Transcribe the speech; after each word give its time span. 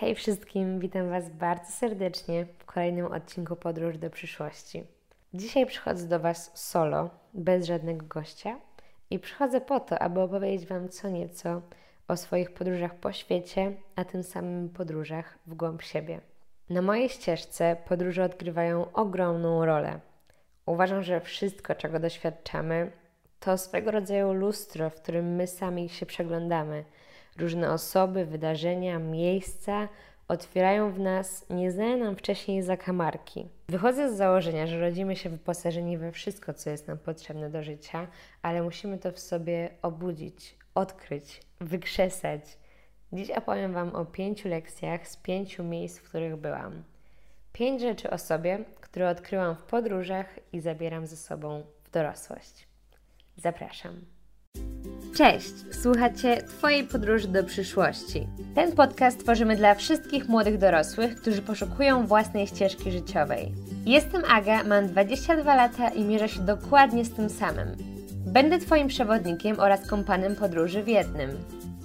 Hej 0.00 0.14
wszystkim, 0.14 0.78
witam 0.78 1.10
Was 1.10 1.28
bardzo 1.30 1.72
serdecznie 1.72 2.46
w 2.58 2.64
kolejnym 2.64 3.06
odcinku 3.06 3.56
Podróż 3.56 3.98
do 3.98 4.10
przyszłości. 4.10 4.84
Dzisiaj 5.34 5.66
przychodzę 5.66 6.08
do 6.08 6.20
Was 6.20 6.50
solo, 6.54 7.10
bez 7.34 7.66
żadnego 7.66 8.06
gościa 8.06 8.56
i 9.10 9.18
przychodzę 9.18 9.60
po 9.60 9.80
to, 9.80 9.98
aby 9.98 10.20
opowiedzieć 10.20 10.68
Wam 10.68 10.88
co 10.88 11.08
nieco 11.08 11.62
o 12.08 12.16
swoich 12.16 12.50
podróżach 12.50 12.94
po 12.94 13.12
świecie, 13.12 13.72
a 13.96 14.04
tym 14.04 14.22
samym 14.22 14.68
podróżach 14.68 15.38
w 15.46 15.54
głąb 15.54 15.82
siebie. 15.82 16.20
Na 16.70 16.82
mojej 16.82 17.08
ścieżce 17.08 17.76
podróże 17.88 18.24
odgrywają 18.24 18.92
ogromną 18.92 19.64
rolę. 19.64 20.00
Uważam, 20.66 21.02
że 21.02 21.20
wszystko, 21.20 21.74
czego 21.74 21.98
doświadczamy, 21.98 22.92
to 23.40 23.58
swego 23.58 23.90
rodzaju 23.90 24.32
lustro, 24.32 24.90
w 24.90 24.94
którym 24.94 25.36
my 25.36 25.46
sami 25.46 25.88
się 25.88 26.06
przeglądamy. 26.06 26.84
Różne 27.40 27.72
osoby, 27.72 28.26
wydarzenia, 28.26 28.98
miejsca 28.98 29.88
otwierają 30.28 30.92
w 30.92 30.98
nas 30.98 31.46
nieznane 31.50 31.96
nam 31.96 32.16
wcześniej 32.16 32.62
zakamarki. 32.62 33.48
Wychodzę 33.68 34.14
z 34.14 34.16
założenia, 34.16 34.66
że 34.66 34.80
rodzimy 34.80 35.16
się 35.16 35.30
wyposażeni 35.30 35.98
we 35.98 36.12
wszystko, 36.12 36.54
co 36.54 36.70
jest 36.70 36.88
nam 36.88 36.98
potrzebne 36.98 37.50
do 37.50 37.62
życia, 37.62 38.06
ale 38.42 38.62
musimy 38.62 38.98
to 38.98 39.12
w 39.12 39.18
sobie 39.18 39.70
obudzić, 39.82 40.56
odkryć, 40.74 41.40
wykrzesać. 41.60 42.58
Dziś 43.12 43.30
opowiem 43.30 43.72
Wam 43.72 43.94
o 43.94 44.04
pięciu 44.04 44.48
lekcjach 44.48 45.08
z 45.08 45.16
pięciu 45.16 45.64
miejsc, 45.64 45.98
w 45.98 46.08
których 46.08 46.36
byłam. 46.36 46.82
Pięć 47.52 47.80
rzeczy 47.80 48.10
o 48.10 48.18
sobie, 48.18 48.64
które 48.80 49.08
odkryłam 49.08 49.56
w 49.56 49.62
podróżach 49.62 50.38
i 50.52 50.60
zabieram 50.60 51.06
ze 51.06 51.16
sobą 51.16 51.62
w 51.84 51.90
dorosłość. 51.90 52.66
Zapraszam. 53.36 54.19
Cześć, 55.14 55.54
słuchacie 55.82 56.42
Twojej 56.42 56.84
podróży 56.84 57.28
do 57.28 57.44
przyszłości. 57.44 58.26
Ten 58.54 58.72
podcast 58.72 59.20
tworzymy 59.20 59.56
dla 59.56 59.74
wszystkich 59.74 60.28
młodych 60.28 60.58
dorosłych, 60.58 61.16
którzy 61.16 61.42
poszukują 61.42 62.06
własnej 62.06 62.46
ścieżki 62.46 62.90
życiowej. 62.92 63.52
Jestem 63.86 64.22
Aga, 64.30 64.64
mam 64.64 64.86
22 64.86 65.54
lata 65.54 65.88
i 65.88 66.04
mierzę 66.04 66.28
się 66.28 66.40
dokładnie 66.40 67.04
z 67.04 67.10
tym 67.10 67.30
samym. 67.30 67.76
Będę 68.26 68.58
Twoim 68.58 68.88
przewodnikiem 68.88 69.60
oraz 69.60 69.86
kompanem 69.86 70.36
podróży 70.36 70.82
w 70.82 70.88
jednym. 70.88 71.30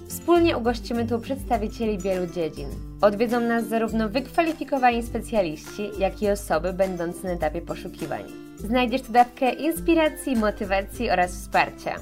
Wspólnie 0.08 0.56
ugościmy 0.56 1.06
tu 1.06 1.20
przedstawicieli 1.20 1.98
wielu 1.98 2.26
dziedzin. 2.26 2.68
Odwiedzą 3.00 3.40
nas 3.40 3.68
zarówno 3.68 4.08
wykwalifikowani 4.08 5.02
specjaliści, 5.02 5.90
jak 5.98 6.22
i 6.22 6.30
osoby 6.30 6.72
będące 6.72 7.28
na 7.28 7.34
etapie 7.34 7.60
poszukiwań. 7.60 8.24
Znajdziesz 8.58 9.02
tu 9.02 9.12
dawkę 9.12 9.52
inspiracji, 9.52 10.36
motywacji 10.36 11.10
oraz 11.10 11.30
wsparcia. 11.32 11.96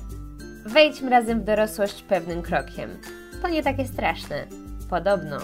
Wejdźmy 0.67 1.11
razem 1.11 1.41
w 1.41 1.45
dorosłość 1.45 2.03
pewnym 2.03 2.43
krokiem. 2.43 3.01
To 3.43 3.49
nie 3.49 3.63
takie 3.63 3.87
straszne. 3.87 4.47
Podobno. 4.91 5.39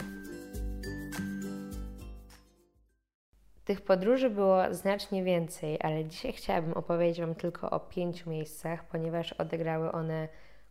Tych 3.64 3.80
podróży 3.80 4.30
było 4.30 4.74
znacznie 4.74 5.24
więcej, 5.24 5.78
ale 5.80 6.04
dzisiaj 6.04 6.32
chciałabym 6.32 6.72
opowiedzieć 6.72 7.20
Wam 7.20 7.34
tylko 7.34 7.70
o 7.70 7.80
pięciu 7.80 8.30
miejscach, 8.30 8.84
ponieważ 8.84 9.32
odegrały 9.32 9.92
one 9.92 10.28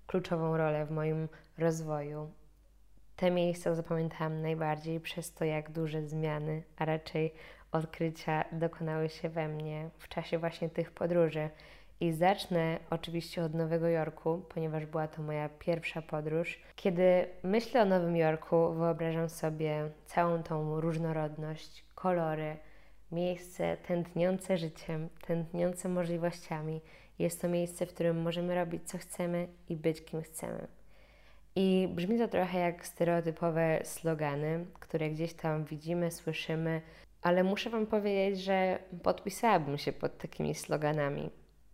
kluczową 0.08 0.58
rolę 0.58 0.86
w 0.86 0.91
moim 0.91 1.28
rozwoju. 1.58 2.31
Te 3.16 3.31
miejsca 3.31 3.75
zapamiętałam 3.75 4.41
najbardziej 4.41 5.00
przez 5.00 5.34
to, 5.34 5.45
jak 5.45 5.72
duże 5.72 6.02
zmiany, 6.02 6.63
a 6.78 6.86
raczej 6.86 7.34
odkrycia 7.72 8.45
dokonały 8.52 9.09
się 9.09 9.30
we 9.30 9.47
mnie 9.47 9.89
w 9.97 10.08
czasie 10.08 10.38
właśnie 10.38 10.69
tych 10.69 10.91
podróży. 10.91 11.50
I 12.02 12.14
zacznę 12.14 12.80
oczywiście 12.89 13.44
od 13.44 13.53
Nowego 13.53 13.88
Jorku, 13.88 14.42
ponieważ 14.50 14.86
była 14.86 15.08
to 15.08 15.22
moja 15.22 15.50
pierwsza 15.50 16.02
podróż. 16.02 16.59
Kiedy 16.75 17.28
myślę 17.44 17.81
o 17.81 17.86
Nowym 17.86 18.16
Jorku, 18.17 18.73
wyobrażam 18.73 19.30
sobie 19.30 19.89
całą 20.06 20.44
tą 20.44 20.81
różnorodność, 20.81 21.86
kolory, 21.95 22.58
miejsce 23.11 23.78
tętniące 23.78 24.58
życiem, 24.58 25.09
tętniące 25.28 25.89
możliwościami. 25.89 26.81
Jest 27.19 27.41
to 27.41 27.50
miejsce, 27.50 27.85
w 27.85 27.94
którym 27.94 28.22
możemy 28.22 28.56
robić 28.56 28.84
co 28.85 28.97
chcemy 28.97 29.47
i 29.69 29.75
być 29.75 30.02
kim 30.02 30.22
chcemy. 30.22 30.68
I 31.56 31.90
brzmi 31.96 32.18
to 32.18 32.28
trochę 32.28 32.59
jak 32.59 32.85
stereotypowe 32.85 33.79
slogany, 33.84 34.66
które 34.79 35.09
gdzieś 35.09 35.34
tam 35.34 35.66
widzimy, 35.66 36.12
słyszymy, 36.12 36.81
ale 37.22 37.44
muszę 37.44 37.69
Wam 37.69 37.85
powiedzieć, 37.85 38.40
że 38.40 38.79
podpisałabym 39.03 39.78
się 39.78 39.94
pod 39.94 40.18
takimi 40.18 40.56
sloganami. 40.56 41.29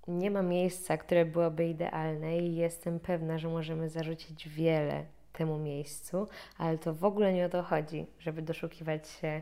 Nie 0.07 0.31
ma 0.31 0.41
miejsca, 0.41 0.97
które 0.97 1.25
byłoby 1.25 1.67
idealne 1.67 2.37
i 2.37 2.55
jestem 2.55 2.99
pewna, 2.99 3.37
że 3.37 3.47
możemy 3.47 3.89
zarzucić 3.89 4.49
wiele 4.49 5.05
temu 5.33 5.57
miejscu, 5.57 6.27
ale 6.57 6.77
to 6.77 6.93
w 6.93 7.03
ogóle 7.03 7.33
nie 7.33 7.45
o 7.45 7.49
to 7.49 7.63
chodzi, 7.63 8.05
żeby 8.19 8.41
doszukiwać 8.41 9.09
się 9.09 9.41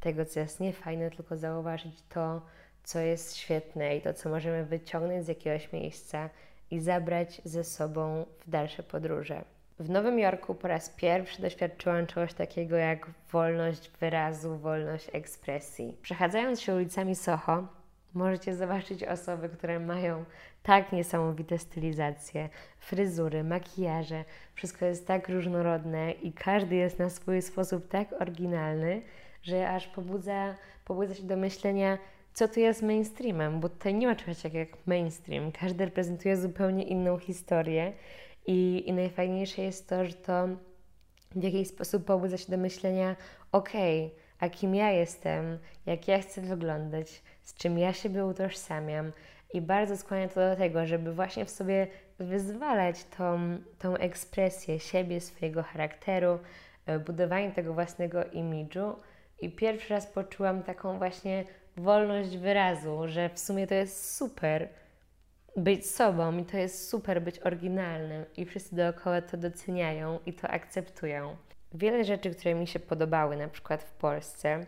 tego, 0.00 0.24
co 0.24 0.40
jest 0.40 0.60
niefajne, 0.60 1.10
tylko 1.10 1.36
zauważyć 1.36 2.02
to, 2.08 2.42
co 2.84 2.98
jest 2.98 3.36
świetne 3.36 3.96
i 3.96 4.00
to, 4.00 4.14
co 4.14 4.28
możemy 4.28 4.64
wyciągnąć 4.64 5.24
z 5.24 5.28
jakiegoś 5.28 5.72
miejsca 5.72 6.30
i 6.70 6.80
zabrać 6.80 7.42
ze 7.44 7.64
sobą 7.64 8.26
w 8.38 8.50
dalsze 8.50 8.82
podróże. 8.82 9.44
W 9.78 9.90
Nowym 9.90 10.18
Jorku 10.18 10.54
po 10.54 10.68
raz 10.68 10.88
pierwszy 10.88 11.42
doświadczyłam 11.42 12.06
czegoś 12.06 12.34
takiego 12.34 12.76
jak 12.76 13.10
wolność 13.32 13.90
wyrazu, 14.00 14.58
wolność 14.58 15.10
ekspresji. 15.12 15.96
Przechadzając 16.02 16.60
się 16.60 16.74
ulicami 16.74 17.14
Soho, 17.14 17.66
możecie 18.14 18.56
zobaczyć 18.56 19.04
osoby, 19.04 19.48
które 19.48 19.80
mają 19.80 20.24
tak 20.62 20.92
niesamowite 20.92 21.58
stylizacje, 21.58 22.48
fryzury, 22.78 23.44
makijaże. 23.44 24.24
Wszystko 24.54 24.84
jest 24.84 25.06
tak 25.06 25.28
różnorodne 25.28 26.12
i 26.12 26.32
każdy 26.32 26.74
jest 26.74 26.98
na 26.98 27.10
swój 27.10 27.42
sposób 27.42 27.88
tak 27.88 28.12
oryginalny, 28.20 29.02
że 29.42 29.70
aż 29.70 29.86
pobudza, 29.86 30.54
pobudza 30.84 31.14
się 31.14 31.22
do 31.22 31.36
myślenia, 31.36 31.98
co 32.34 32.48
tu 32.48 32.60
jest 32.60 32.82
mainstreamem, 32.82 33.60
bo 33.60 33.68
tutaj 33.68 33.94
nie 33.94 34.06
ma 34.06 34.14
czegoś 34.14 34.36
takiego 34.36 34.58
jak 34.58 34.86
mainstream. 34.86 35.52
Każdy 35.52 35.84
reprezentuje 35.84 36.36
zupełnie 36.36 36.84
inną 36.84 37.18
historię 37.18 37.92
i, 38.46 38.82
i 38.86 38.92
najfajniejsze 38.92 39.62
jest 39.62 39.88
to, 39.88 40.04
że 40.04 40.14
to 40.14 40.48
w 41.30 41.42
jakiś 41.42 41.68
sposób 41.68 42.04
pobudza 42.04 42.36
się 42.36 42.50
do 42.50 42.58
myślenia, 42.58 43.16
okej, 43.52 44.06
okay, 44.06 44.18
a 44.38 44.48
kim 44.48 44.74
ja 44.74 44.90
jestem, 44.90 45.58
jak 45.86 46.08
ja 46.08 46.18
chcę 46.18 46.40
wyglądać, 46.40 47.22
z 47.46 47.54
czym 47.54 47.78
ja 47.78 47.92
siebie 47.92 48.26
utożsamiam. 48.26 49.12
I 49.52 49.60
bardzo 49.60 49.96
skłania 49.96 50.28
to 50.28 50.50
do 50.50 50.56
tego, 50.56 50.86
żeby 50.86 51.14
właśnie 51.14 51.44
w 51.44 51.50
sobie 51.50 51.86
wyzwalać 52.18 53.04
tą, 53.04 53.58
tą 53.78 53.96
ekspresję 53.96 54.80
siebie, 54.80 55.20
swojego 55.20 55.62
charakteru, 55.62 56.38
e, 56.86 56.98
budowanie 56.98 57.52
tego 57.52 57.74
własnego 57.74 58.24
imidżu. 58.24 58.96
I 59.40 59.50
pierwszy 59.50 59.94
raz 59.94 60.06
poczułam 60.06 60.62
taką 60.62 60.98
właśnie 60.98 61.44
wolność 61.76 62.36
wyrazu, 62.36 63.02
że 63.06 63.28
w 63.28 63.38
sumie 63.38 63.66
to 63.66 63.74
jest 63.74 64.16
super 64.16 64.68
być 65.56 65.90
sobą 65.90 66.38
i 66.38 66.44
to 66.44 66.56
jest 66.56 66.88
super 66.88 67.22
być 67.22 67.38
oryginalnym 67.38 68.24
i 68.36 68.46
wszyscy 68.46 68.76
dookoła 68.76 69.22
to 69.22 69.36
doceniają 69.36 70.18
i 70.26 70.32
to 70.32 70.48
akceptują. 70.48 71.36
Wiele 71.74 72.04
rzeczy, 72.04 72.30
które 72.30 72.54
mi 72.54 72.66
się 72.66 72.80
podobały, 72.80 73.36
na 73.36 73.48
przykład 73.48 73.82
w 73.82 73.92
Polsce, 73.92 74.66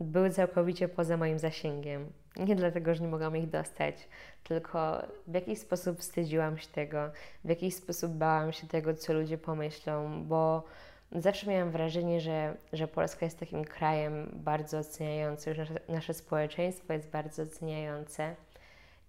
były 0.00 0.30
całkowicie 0.30 0.88
poza 0.88 1.16
moim 1.16 1.38
zasięgiem. 1.38 2.12
Nie 2.36 2.56
dlatego, 2.56 2.94
że 2.94 3.02
nie 3.02 3.08
mogłam 3.08 3.36
ich 3.36 3.50
dostać, 3.50 4.08
tylko 4.44 5.02
w 5.26 5.34
jakiś 5.34 5.58
sposób 5.58 5.98
wstydziłam 5.98 6.58
się 6.58 6.68
tego, 6.68 7.10
w 7.44 7.48
jakiś 7.48 7.74
sposób 7.74 8.12
bałam 8.12 8.52
się 8.52 8.66
tego, 8.66 8.94
co 8.94 9.12
ludzie 9.12 9.38
pomyślą, 9.38 10.24
bo 10.24 10.64
zawsze 11.12 11.50
miałam 11.50 11.70
wrażenie, 11.70 12.20
że, 12.20 12.54
że 12.72 12.88
Polska 12.88 13.26
jest 13.26 13.38
takim 13.38 13.64
krajem 13.64 14.30
bardzo 14.32 14.78
oceniającym, 14.78 15.56
nasze, 15.56 15.74
nasze 15.88 16.14
społeczeństwo 16.14 16.92
jest 16.92 17.10
bardzo 17.10 17.42
oceniające. 17.42 18.34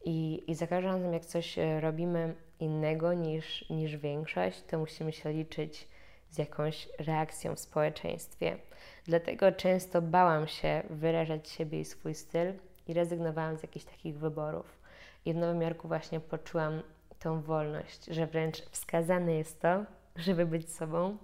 I, 0.05 0.44
I 0.47 0.55
za 0.55 0.67
każdym 0.67 0.91
razem, 0.91 1.13
jak 1.13 1.25
coś 1.25 1.59
e, 1.59 1.81
robimy 1.81 2.35
innego 2.59 3.13
niż, 3.13 3.69
niż 3.69 3.97
większość, 3.97 4.63
to 4.63 4.79
musimy 4.79 5.11
się 5.11 5.33
liczyć 5.33 5.88
z 6.29 6.38
jakąś 6.38 6.90
reakcją 7.00 7.56
w 7.56 7.59
społeczeństwie. 7.59 8.57
Dlatego 9.06 9.52
często 9.52 10.02
bałam 10.02 10.47
się 10.47 10.84
wyrażać 10.90 11.49
siebie 11.49 11.79
i 11.79 11.85
swój 11.85 12.16
styl 12.16 12.53
i 12.87 12.93
rezygnowałam 12.93 13.58
z 13.58 13.61
jakichś 13.61 13.85
takich 13.85 14.17
wyborów. 14.17 14.79
I 15.26 15.34
w 15.34 15.37
Nowym 15.37 15.61
Jorku 15.61 15.87
właśnie 15.87 16.20
poczułam 16.20 16.81
tą 17.20 17.41
wolność, 17.41 18.05
że 18.05 18.28
wręcz 18.28 18.61
wskazane 18.61 19.34
jest 19.34 19.61
to, 19.61 19.85
żeby 20.16 20.46
być 20.46 20.73
sobą, 20.73 21.17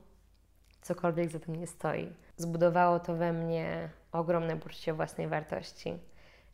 cokolwiek 0.81 1.29
za 1.29 1.39
tym 1.39 1.55
nie 1.55 1.67
stoi. 1.67 2.09
Zbudowało 2.37 2.99
to 2.99 3.15
we 3.15 3.33
mnie 3.33 3.89
ogromne 4.11 4.57
poczucie 4.57 4.93
własnej 4.93 5.27
wartości 5.27 5.99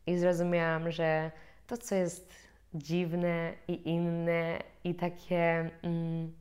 i 0.06 0.18
zrozumiałam, 0.18 0.90
że 0.90 1.30
to, 1.66 1.76
co 1.76 1.94
jest 1.94 2.34
dziwne 2.74 3.52
i 3.68 3.88
inne 3.88 4.58
i 4.84 4.94
takie 4.94 5.70
mm, 5.82 6.32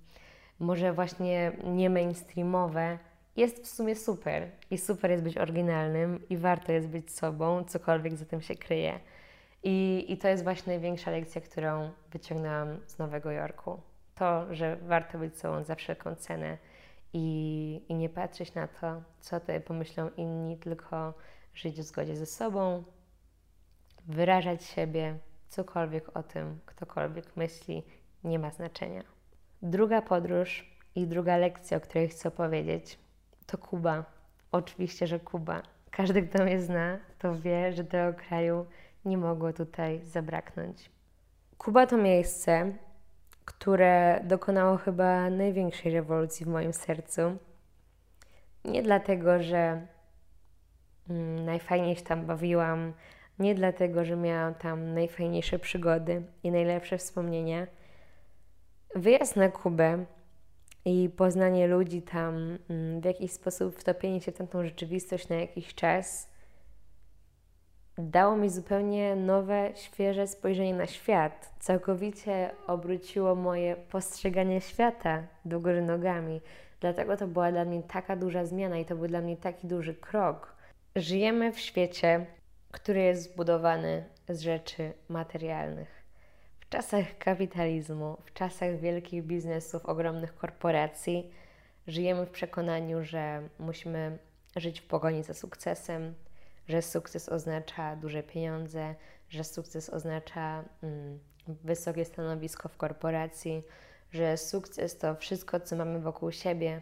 może 0.62 0.94
właśnie 0.94 1.52
nie 1.64 1.90
mainstreamowe, 1.90 2.98
jest 3.36 3.64
w 3.64 3.68
sumie 3.68 3.96
super. 3.96 4.52
I 4.72 4.78
super 4.78 5.12
jest 5.12 5.24
być 5.24 5.38
oryginalnym 5.38 6.30
i 6.30 6.38
warto 6.38 6.72
jest 6.72 6.88
być 6.88 7.12
sobą, 7.12 7.64
cokolwiek 7.64 8.16
za 8.16 8.26
tym 8.26 8.42
się 8.42 8.56
kryje. 8.56 9.00
I, 9.64 10.06
I 10.08 10.18
to 10.18 10.28
jest 10.28 10.44
właśnie 10.44 10.74
największa 10.74 11.12
lekcja, 11.12 11.42
którą 11.42 11.92
wyciągnęłam 12.12 12.80
z 12.88 12.98
Nowego 12.98 13.32
Jorku. 13.32 13.82
To, 14.16 14.56
że 14.56 14.76
warto 14.76 15.18
być 15.18 15.38
sobą 15.38 15.64
za 15.64 15.76
wszelką 15.76 16.16
cenę 16.16 16.58
i, 17.14 17.86
i 17.90 17.96
nie 17.96 18.10
patrzeć 18.10 18.54
na 18.54 18.68
to, 18.68 19.02
co 19.20 19.40
tutaj 19.40 19.62
pomyślą 19.62 20.10
inni, 20.18 20.58
tylko 20.58 21.14
żyć 21.54 21.76
w 21.76 21.84
zgodzie 21.84 22.16
ze 22.16 22.26
sobą, 22.26 22.84
wyrażać 24.08 24.64
siebie, 24.64 25.18
cokolwiek 25.48 26.18
o 26.18 26.24
tym, 26.24 26.60
ktokolwiek 26.66 27.36
myśli, 27.36 27.84
nie 28.24 28.40
ma 28.40 28.52
znaczenia. 28.52 29.11
Druga 29.64 30.02
podróż 30.02 30.72
i 30.96 31.08
druga 31.08 31.38
lekcja, 31.38 31.78
o 31.78 31.82
której 31.82 32.08
chcę 32.10 32.32
powiedzieć, 32.32 33.00
to 33.46 33.58
Kuba. 33.58 34.06
Oczywiście, 34.52 35.08
że 35.08 35.20
Kuba. 35.20 35.62
Każdy, 35.92 36.22
kto 36.22 36.44
mnie 36.44 36.62
zna, 36.62 36.98
to 37.20 37.36
wie, 37.36 37.74
że 37.74 37.84
tego 37.84 38.20
kraju 38.20 38.66
nie 39.06 39.18
mogło 39.18 39.54
tutaj 39.54 40.02
zabraknąć. 40.04 40.92
Kuba 41.58 41.88
to 41.88 41.98
miejsce, 41.98 42.72
które 43.46 44.22
dokonało 44.24 44.78
chyba 44.78 45.30
największej 45.30 45.94
rewolucji 45.94 46.46
w 46.46 46.50
moim 46.50 46.74
sercu. 46.74 47.22
Nie 48.66 48.84
dlatego, 48.84 49.44
że 49.44 49.88
mm, 51.10 51.46
najfajniej 51.46 51.96
się 51.96 52.04
tam 52.04 52.26
bawiłam, 52.26 52.94
nie 53.40 53.56
dlatego, 53.56 54.06
że 54.06 54.16
miałam 54.16 54.54
tam 54.56 54.94
najfajniejsze 54.94 55.60
przygody 55.60 56.24
i 56.44 56.52
najlepsze 56.52 56.98
wspomnienia. 56.98 57.68
Wyjazd 58.96 59.36
na 59.36 59.50
Kubę 59.50 60.06
i 60.86 61.10
poznanie 61.18 61.68
ludzi 61.68 62.02
tam, 62.02 62.58
mm, 62.70 63.02
w 63.02 63.06
jakiś 63.06 63.32
sposób 63.32 63.76
wtopienie 63.76 64.22
się 64.22 64.32
w 64.32 64.38
tamtą 64.38 64.64
rzeczywistość 64.64 65.30
na 65.30 65.36
jakiś 65.36 65.76
czas, 65.76 66.30
dało 67.98 68.38
mi 68.38 68.50
zupełnie 68.50 69.16
nowe, 69.16 69.72
świeże 69.76 70.28
spojrzenie 70.28 70.74
na 70.74 70.88
świat. 70.88 71.54
Całkowicie 71.60 72.52
obróciło 72.68 73.36
moje 73.36 73.76
postrzeganie 73.76 74.62
świata 74.62 75.24
do 75.46 75.60
góry 75.60 75.82
nogami. 75.82 76.42
Dlatego 76.80 77.18
to 77.18 77.28
była 77.28 77.52
dla 77.52 77.66
mnie 77.66 77.84
taka 77.84 78.16
duża 78.16 78.46
zmiana 78.46 78.78
i 78.78 78.86
to 78.86 78.96
był 78.96 79.08
dla 79.08 79.22
mnie 79.22 79.38
taki 79.38 79.68
duży 79.68 79.94
krok. 79.94 80.56
Żyjemy 80.96 81.52
w 81.52 81.60
świecie, 81.60 82.26
który 82.72 83.02
jest 83.02 83.24
zbudowany 83.24 84.06
z 84.30 84.42
rzeczy 84.42 84.94
materialnych. 85.10 86.01
W 86.72 86.74
czasach 86.74 87.18
kapitalizmu, 87.18 88.18
w 88.26 88.34
czasach 88.34 88.80
wielkich 88.80 89.24
biznesów, 89.24 89.86
ogromnych 89.86 90.36
korporacji, 90.36 91.32
żyjemy 91.88 92.26
w 92.26 92.30
przekonaniu, 92.30 93.04
że 93.04 93.50
musimy 93.60 94.18
żyć 94.56 94.82
w 94.82 94.88
pogoni 94.88 95.24
za 95.24 95.34
sukcesem, 95.34 96.14
że 96.68 96.82
sukces 96.82 97.30
oznacza 97.30 97.96
duże 97.96 98.24
pieniądze, 98.24 98.96
że 99.30 99.44
sukces 99.44 99.90
oznacza 99.90 100.64
mm, 100.84 101.20
wysokie 101.48 102.06
stanowisko 102.06 102.70
w 102.70 102.78
korporacji, 102.78 103.64
że 104.12 104.38
sukces 104.38 104.98
to 104.98 105.16
wszystko, 105.16 105.60
co 105.60 105.76
mamy 105.76 106.00
wokół 106.00 106.32
siebie, 106.32 106.82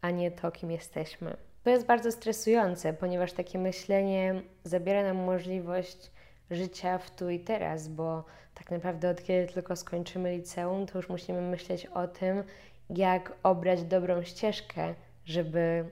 a 0.00 0.10
nie 0.10 0.30
to, 0.30 0.50
kim 0.50 0.70
jesteśmy. 0.70 1.36
To 1.62 1.70
jest 1.70 1.86
bardzo 1.86 2.12
stresujące, 2.12 2.92
ponieważ 2.92 3.32
takie 3.32 3.58
myślenie 3.58 4.42
zabiera 4.64 5.02
nam 5.02 5.16
możliwość 5.16 6.10
życia 6.50 6.98
w 6.98 7.10
tu 7.10 7.30
i 7.30 7.40
teraz, 7.40 7.88
bo 7.88 8.24
tak 8.58 8.70
naprawdę 8.70 9.10
od 9.10 9.22
kiedy 9.22 9.52
tylko 9.52 9.76
skończymy 9.76 10.36
liceum, 10.36 10.86
to 10.86 10.98
już 10.98 11.08
musimy 11.08 11.40
myśleć 11.40 11.86
o 11.86 12.08
tym, 12.08 12.42
jak 12.90 13.32
obrać 13.42 13.82
dobrą 13.82 14.22
ścieżkę, 14.22 14.94
żeby 15.24 15.84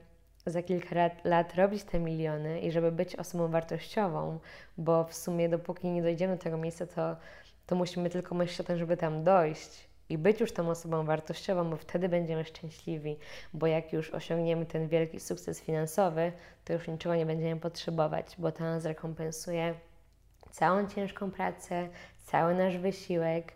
za 0.45 0.63
kilka 0.63 0.95
lat, 0.95 1.25
lat 1.25 1.55
robić 1.55 1.83
te 1.83 1.99
miliony 1.99 2.59
i 2.59 2.71
żeby 2.71 2.91
być 2.91 3.15
osobą 3.15 3.47
wartościową, 3.47 4.39
bo 4.77 5.03
w 5.03 5.13
sumie 5.15 5.49
dopóki 5.49 5.87
nie 5.87 6.01
dojdziemy 6.01 6.35
do 6.35 6.43
tego 6.43 6.57
miejsca, 6.57 6.87
to, 6.87 7.15
to 7.67 7.75
musimy 7.75 8.09
tylko 8.09 8.35
myśleć 8.35 8.59
o 8.59 8.63
tym, 8.63 8.77
żeby 8.77 8.97
tam 8.97 9.23
dojść 9.23 9.87
i 10.09 10.17
być 10.17 10.39
już 10.39 10.51
tą 10.53 10.69
osobą 10.69 11.05
wartościową, 11.05 11.69
bo 11.69 11.77
wtedy 11.77 12.09
będziemy 12.09 12.45
szczęśliwi, 12.45 13.17
bo 13.53 13.67
jak 13.67 13.93
już 13.93 14.11
osiągniemy 14.11 14.65
ten 14.65 14.87
wielki 14.87 15.19
sukces 15.19 15.61
finansowy, 15.61 16.31
to 16.65 16.73
już 16.73 16.87
niczego 16.87 17.15
nie 17.15 17.25
będziemy 17.25 17.61
potrzebować, 17.61 18.35
bo 18.37 18.51
to 18.51 18.63
nas 18.63 18.85
rekompensuje 18.85 19.73
całą 20.55 20.87
ciężką 20.87 21.31
pracę, 21.31 21.89
cały 22.23 22.55
nasz 22.55 22.77
wysiłek 22.77 23.53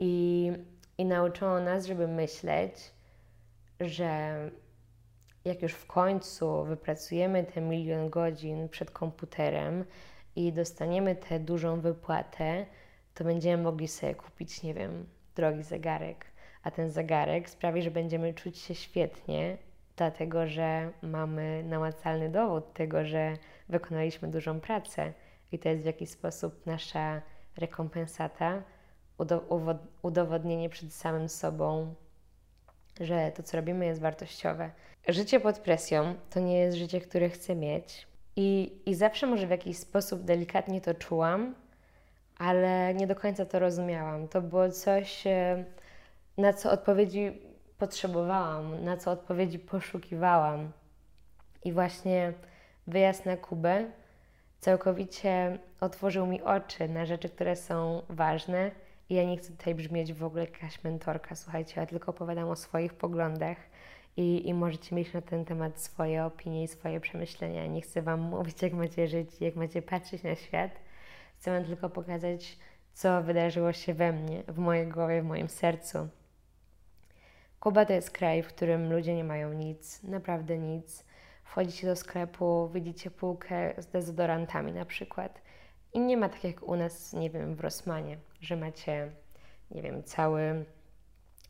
i, 0.00 0.52
i 0.98 1.04
nauczyło 1.04 1.60
nas, 1.60 1.86
żeby 1.86 2.08
myśleć, 2.08 2.74
że 3.80 4.36
jak 5.44 5.62
już 5.62 5.72
w 5.72 5.86
końcu 5.86 6.64
wypracujemy 6.64 7.44
te 7.44 7.60
milion 7.60 8.10
godzin 8.10 8.68
przed 8.68 8.90
komputerem 8.90 9.84
i 10.36 10.52
dostaniemy 10.52 11.16
tę 11.16 11.40
dużą 11.40 11.80
wypłatę, 11.80 12.66
to 13.14 13.24
będziemy 13.24 13.62
mogli 13.62 13.88
sobie 13.88 14.14
kupić, 14.14 14.62
nie 14.62 14.74
wiem, 14.74 15.06
drogi 15.34 15.62
zegarek. 15.62 16.24
A 16.62 16.70
ten 16.70 16.90
zegarek 16.90 17.50
sprawi, 17.50 17.82
że 17.82 17.90
będziemy 17.90 18.34
czuć 18.34 18.58
się 18.58 18.74
świetnie, 18.74 19.56
dlatego 19.96 20.46
że 20.46 20.90
mamy 21.02 21.62
namacalny 21.64 22.28
dowód 22.28 22.72
tego, 22.72 23.04
że 23.04 23.36
wykonaliśmy 23.68 24.28
dużą 24.28 24.60
pracę 24.60 25.12
i 25.52 25.58
to 25.58 25.68
jest 25.68 25.82
w 25.82 25.86
jakiś 25.86 26.10
sposób 26.10 26.66
nasza 26.66 27.22
rekompensata, 27.56 28.62
udowodnienie 30.02 30.68
przed 30.68 30.92
samym 30.92 31.28
sobą, 31.28 31.94
że 33.00 33.32
to, 33.32 33.42
co 33.42 33.56
robimy, 33.56 33.86
jest 33.86 34.00
wartościowe. 34.00 34.70
Życie 35.08 35.40
pod 35.40 35.58
presją 35.58 36.14
to 36.30 36.40
nie 36.40 36.58
jest 36.58 36.76
życie, 36.78 37.00
które 37.00 37.28
chcę 37.28 37.54
mieć. 37.54 38.06
I, 38.36 38.78
I 38.86 38.94
zawsze 38.94 39.26
może 39.26 39.46
w 39.46 39.50
jakiś 39.50 39.76
sposób 39.76 40.22
delikatnie 40.22 40.80
to 40.80 40.94
czułam, 40.94 41.54
ale 42.38 42.94
nie 42.94 43.06
do 43.06 43.14
końca 43.14 43.46
to 43.46 43.58
rozumiałam. 43.58 44.28
To 44.28 44.42
było 44.42 44.70
coś, 44.70 45.26
e, 45.26 45.64
na 46.38 46.52
co 46.52 46.70
odpowiedzi 46.70 47.42
potrzebowałam, 47.78 48.84
na 48.84 48.96
co 48.96 49.10
odpowiedzi 49.10 49.58
poszukiwałam. 49.58 50.72
I 51.64 51.72
właśnie 51.72 52.32
wyjazd 52.86 53.26
na 53.26 53.36
Kubę 53.36 53.84
całkowicie 54.62 55.58
otworzył 55.80 56.26
mi 56.26 56.42
oczy 56.42 56.88
na 56.88 57.06
rzeczy, 57.06 57.28
które 57.28 57.56
są 57.56 58.02
ważne. 58.08 58.70
I 59.08 59.14
ja 59.14 59.24
nie 59.24 59.36
chcę 59.36 59.50
tutaj 59.50 59.74
brzmieć 59.74 60.12
w 60.12 60.24
ogóle 60.24 60.44
jakaś 60.44 60.84
mentorka, 60.84 61.34
słuchajcie, 61.34 61.80
ja 61.80 61.86
tylko 61.86 62.10
opowiadam 62.10 62.48
o 62.48 62.56
swoich 62.56 62.94
poglądach 62.94 63.56
i, 64.16 64.48
i 64.48 64.54
możecie 64.54 64.94
mieć 64.94 65.12
na 65.12 65.22
ten 65.22 65.44
temat 65.44 65.80
swoje 65.80 66.24
opinie 66.24 66.62
i 66.62 66.68
swoje 66.68 67.00
przemyślenia. 67.00 67.66
Nie 67.66 67.80
chcę 67.80 68.02
Wam 68.02 68.20
mówić, 68.20 68.62
jak 68.62 68.72
macie 68.72 69.08
żyć, 69.08 69.40
jak 69.40 69.56
macie 69.56 69.82
patrzeć 69.82 70.22
na 70.22 70.34
świat. 70.34 70.70
Chcę 71.38 71.50
Wam 71.50 71.64
tylko 71.64 71.90
pokazać, 71.90 72.58
co 72.94 73.22
wydarzyło 73.22 73.72
się 73.72 73.94
we 73.94 74.12
mnie, 74.12 74.42
w 74.48 74.58
mojej 74.58 74.86
głowie, 74.86 75.22
w 75.22 75.24
moim 75.24 75.48
sercu. 75.48 76.08
Kuba 77.60 77.84
to 77.84 77.92
jest 77.92 78.10
kraj, 78.10 78.42
w 78.42 78.48
którym 78.48 78.92
ludzie 78.92 79.14
nie 79.14 79.24
mają 79.24 79.52
nic, 79.52 80.02
naprawdę 80.02 80.58
nic. 80.58 81.04
Wchodzicie 81.52 81.86
do 81.86 81.96
sklepu, 81.96 82.68
widzicie 82.68 83.10
półkę 83.10 83.74
z 83.78 83.86
dezodorantami 83.86 84.72
na 84.72 84.84
przykład. 84.84 85.42
I 85.92 86.00
nie 86.00 86.16
ma 86.16 86.28
tak 86.28 86.44
jak 86.44 86.62
u 86.62 86.76
nas, 86.76 87.12
nie 87.12 87.30
wiem, 87.30 87.54
w 87.54 87.60
Rosmanie, 87.60 88.18
że 88.40 88.56
macie, 88.56 89.12
nie 89.70 89.82
wiem, 89.82 90.02
cały, 90.02 90.64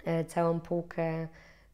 e, 0.04 0.24
całą 0.24 0.60
półkę 0.60 1.28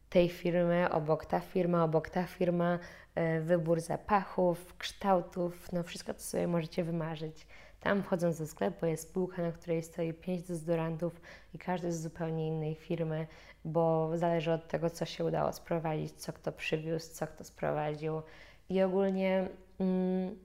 tej 0.09 0.29
firmy, 0.29 0.89
obok 0.91 1.25
ta 1.25 1.39
firma, 1.39 1.83
obok 1.83 2.09
ta 2.09 2.23
firma, 2.23 2.79
e, 3.15 3.41
wybór 3.41 3.79
zapachów, 3.79 4.77
kształtów, 4.77 5.71
no 5.71 5.83
wszystko, 5.83 6.13
co 6.13 6.23
sobie 6.23 6.47
możecie 6.47 6.83
wymarzyć. 6.83 7.47
Tam 7.79 8.03
wchodząc 8.03 8.39
do 8.39 8.47
sklepu 8.47 8.85
jest 8.85 9.13
półka, 9.13 9.41
na 9.41 9.51
której 9.51 9.83
stoi 9.83 10.13
pięć 10.13 10.43
dezodorantów 10.43 11.21
i 11.53 11.57
każdy 11.57 11.91
z 11.91 12.01
zupełnie 12.01 12.47
innej 12.47 12.75
firmy, 12.75 13.27
bo 13.65 14.11
zależy 14.17 14.51
od 14.51 14.67
tego, 14.67 14.89
co 14.89 15.05
się 15.05 15.25
udało 15.25 15.53
sprowadzić, 15.53 16.13
co 16.13 16.33
kto 16.33 16.51
przywiózł, 16.51 17.13
co 17.13 17.27
kto 17.27 17.43
sprowadził. 17.43 18.21
I 18.69 18.81
ogólnie 18.81 19.47
mm, 19.79 20.35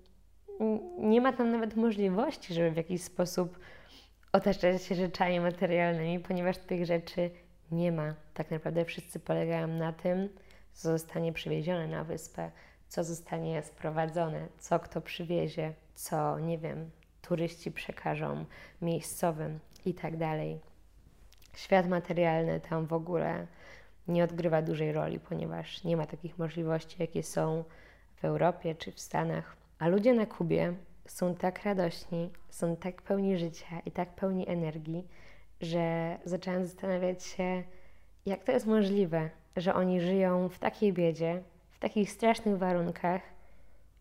nie 0.99 1.21
ma 1.21 1.33
tam 1.33 1.51
nawet 1.51 1.77
możliwości, 1.77 2.55
żeby 2.55 2.71
w 2.71 2.77
jakiś 2.77 3.03
sposób 3.03 3.59
otaczać 4.33 4.83
się 4.83 4.95
rzeczami 4.95 5.41
materialnymi, 5.41 6.21
ponieważ 6.21 6.59
tych 6.59 6.87
rzeczy 6.87 7.31
nie 7.73 7.93
ma. 7.93 8.15
Tak 8.35 8.51
naprawdę 8.51 8.85
wszyscy 8.85 9.21
polegają 9.21 9.67
na 9.67 9.93
tym, 9.93 10.29
co 10.73 10.91
zostanie 10.91 11.33
przywiezione 11.33 11.89
na 11.89 12.05
wyspę, 12.05 12.51
co 12.89 13.05
zostanie 13.05 13.63
sprowadzone, 13.63 14.49
co 14.59 14.79
kto 14.79 15.01
przywiezie, 15.01 15.75
co, 15.95 16.39
nie 16.39 16.59
wiem, 16.59 16.91
turyści 17.23 17.73
przekażą 17.73 18.45
miejscowym 18.83 19.59
i 19.85 19.95
tak 19.95 20.17
dalej. 20.17 20.61
Świat 21.57 21.89
materialny 21.89 22.61
tam 22.61 22.87
w 22.87 22.93
ogóle 22.93 23.47
nie 24.09 24.25
odgrywa 24.25 24.63
dużej 24.63 24.93
roli, 24.93 25.21
ponieważ 25.21 25.85
nie 25.85 25.97
ma 25.97 26.07
takich 26.07 26.39
możliwości, 26.39 26.97
jakie 26.99 27.23
są 27.23 27.65
w 28.17 28.25
Europie 28.25 28.75
czy 28.75 28.93
w 28.93 29.01
Stanach. 29.01 29.57
A 29.79 29.89
ludzie 29.89 30.15
na 30.15 30.27
Kubie 30.27 30.75
są 31.07 31.35
tak 31.35 31.65
radośni, 31.65 32.31
są 32.51 32.77
tak 32.77 33.03
pełni 33.03 33.39
życia 33.39 33.81
i 33.87 33.91
tak 33.91 34.15
pełni 34.15 34.49
energii, 34.49 35.09
że 35.61 36.17
zaczęłam 36.25 36.65
zastanawiać 36.65 37.25
się, 37.25 37.63
jak 38.27 38.45
to 38.45 38.53
jest 38.53 38.67
możliwe, 38.67 39.31
że 39.57 39.75
oni 39.75 40.01
żyją 40.01 40.49
w 40.49 40.59
takiej 40.59 40.93
biedzie, 40.93 41.43
w 41.71 41.79
takich 41.79 42.11
strasznych 42.11 42.59
warunkach 42.59 43.23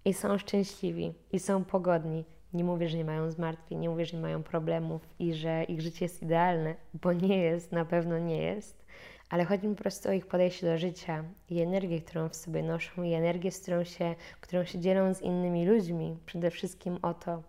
i 0.05 0.13
są 0.13 0.38
szczęśliwi, 0.38 1.13
i 1.31 1.39
są 1.39 1.63
pogodni. 1.63 2.25
Nie 2.53 2.63
mówię, 2.63 2.89
że 2.89 2.98
nie 2.98 3.05
mają 3.05 3.31
zmartwień, 3.31 3.79
nie 3.79 3.89
mówię, 3.89 4.05
że 4.05 4.17
nie 4.17 4.24
mają 4.24 4.43
problemów 4.43 5.10
i 5.19 5.33
że 5.33 5.63
ich 5.63 5.81
życie 5.81 6.05
jest 6.05 6.24
idealne, 6.24 6.75
bo 6.93 7.13
nie 7.13 7.38
jest, 7.38 7.72
na 7.72 7.86
pewno 7.86 8.19
nie 8.19 8.41
jest, 8.41 8.86
ale 9.29 9.45
chodzi 9.45 9.67
mi 9.67 9.75
po 9.75 9.81
prostu 9.81 10.10
o 10.10 10.12
ich 10.12 10.27
podejście 10.27 10.67
do 10.67 10.77
życia 10.77 11.24
i 11.50 11.62
energię, 11.62 12.01
którą 12.01 12.29
w 12.29 12.36
sobie 12.36 12.63
noszą, 12.63 13.03
i 13.03 13.13
energię, 13.13 13.51
z 13.51 13.62
którą 13.62 13.83
się, 13.83 14.15
którą 14.41 14.63
się 14.63 14.79
dzielą 14.79 15.13
z 15.13 15.22
innymi 15.22 15.65
ludźmi. 15.65 16.17
Przede 16.25 16.51
wszystkim 16.51 16.98
o 17.01 17.13
to. 17.13 17.43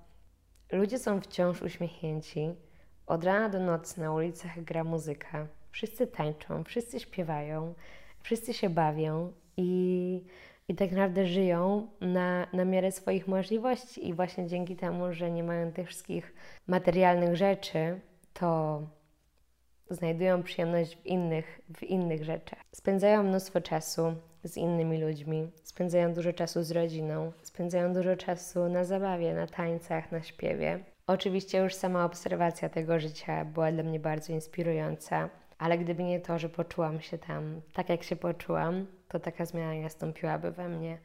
Ludzie 0.73 0.99
są 0.99 1.20
wciąż 1.20 1.62
uśmiechnięci. 1.62 2.54
Od 3.06 3.25
rana 3.25 3.49
do 3.49 3.61
nocy 3.61 4.00
na 4.00 4.12
ulicach 4.12 4.64
gra 4.64 4.84
muzyka. 4.84 5.46
Wszyscy 5.70 6.06
tańczą, 6.06 6.64
wszyscy 6.64 7.00
śpiewają, 7.00 7.75
wszyscy 8.23 8.54
się 8.54 8.70
bawią 8.70 9.32
i, 9.56 10.25
i 10.68 10.75
tak 10.75 10.90
naprawdę 10.90 11.26
żyją 11.26 11.87
na, 12.00 12.47
na 12.52 12.64
miarę 12.64 12.92
swoich 12.92 13.28
możliwości. 13.28 14.09
I 14.09 14.14
właśnie 14.14 14.47
dzięki 14.47 14.76
temu, 14.76 15.12
że 15.12 15.30
nie 15.30 15.42
mają 15.42 15.73
tych 15.73 15.88
wszystkich 15.88 16.35
materialnych 16.66 17.37
rzeczy, 17.37 18.00
to 18.33 18.83
znajdują 19.90 20.42
przyjemność 20.42 20.97
w 20.97 21.06
innych, 21.06 21.61
w 21.76 21.83
innych 21.83 22.25
rzeczach. 22.25 22.59
Spędzają 22.73 23.23
mnóstwo 23.23 23.61
czasu 23.61 24.14
z 24.44 24.56
innymi 24.56 25.00
ludźmi, 25.00 25.50
spędzają 25.62 26.14
dużo 26.14 26.33
czasu 26.33 26.62
z 26.62 26.71
rodziną, 26.71 27.33
spędzają 27.42 27.92
dużo 27.92 28.16
czasu 28.16 28.68
na 28.68 28.85
zabawie, 28.85 29.35
na 29.35 29.47
tańcach, 29.47 30.12
na 30.12 30.23
śpiewie. 30.23 30.85
Oczywiście 31.06 31.59
już 31.59 31.75
sama 31.75 32.04
obserwacja 32.04 32.68
tego 32.68 33.00
życia 33.00 33.44
była 33.44 33.73
dla 33.73 33.83
mnie 33.83 34.00
bardzo 34.00 34.33
inspirująca, 34.33 35.28
ale 35.59 35.78
gdyby 35.78 36.04
nie 36.04 36.21
to, 36.21 36.38
że 36.38 36.49
poczułam 36.49 37.00
się 37.00 37.18
tam 37.18 37.61
tak, 37.73 37.88
jak 37.88 38.02
się 38.02 38.16
poczułam, 38.16 38.87
to 39.14 39.21
taka 39.21 39.44
zmiana 39.44 39.75
nie 39.75 39.83
nastąpiłaby 39.83 40.50
we 40.50 40.68
mnie. 40.68 40.99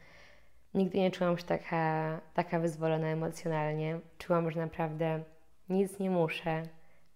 Nigdy 0.74 1.00
nie 1.00 1.12
czułam 1.12 1.38
się 1.38 1.44
taka, 1.44 2.22
taka 2.34 2.60
wyzwolona 2.60 3.08
emocjonalnie. 3.08 4.00
Czułam, 4.18 4.52
że 4.52 4.60
naprawdę 4.60 5.24
nic 5.70 6.00
nie 6.00 6.10
muszę, 6.10 6.64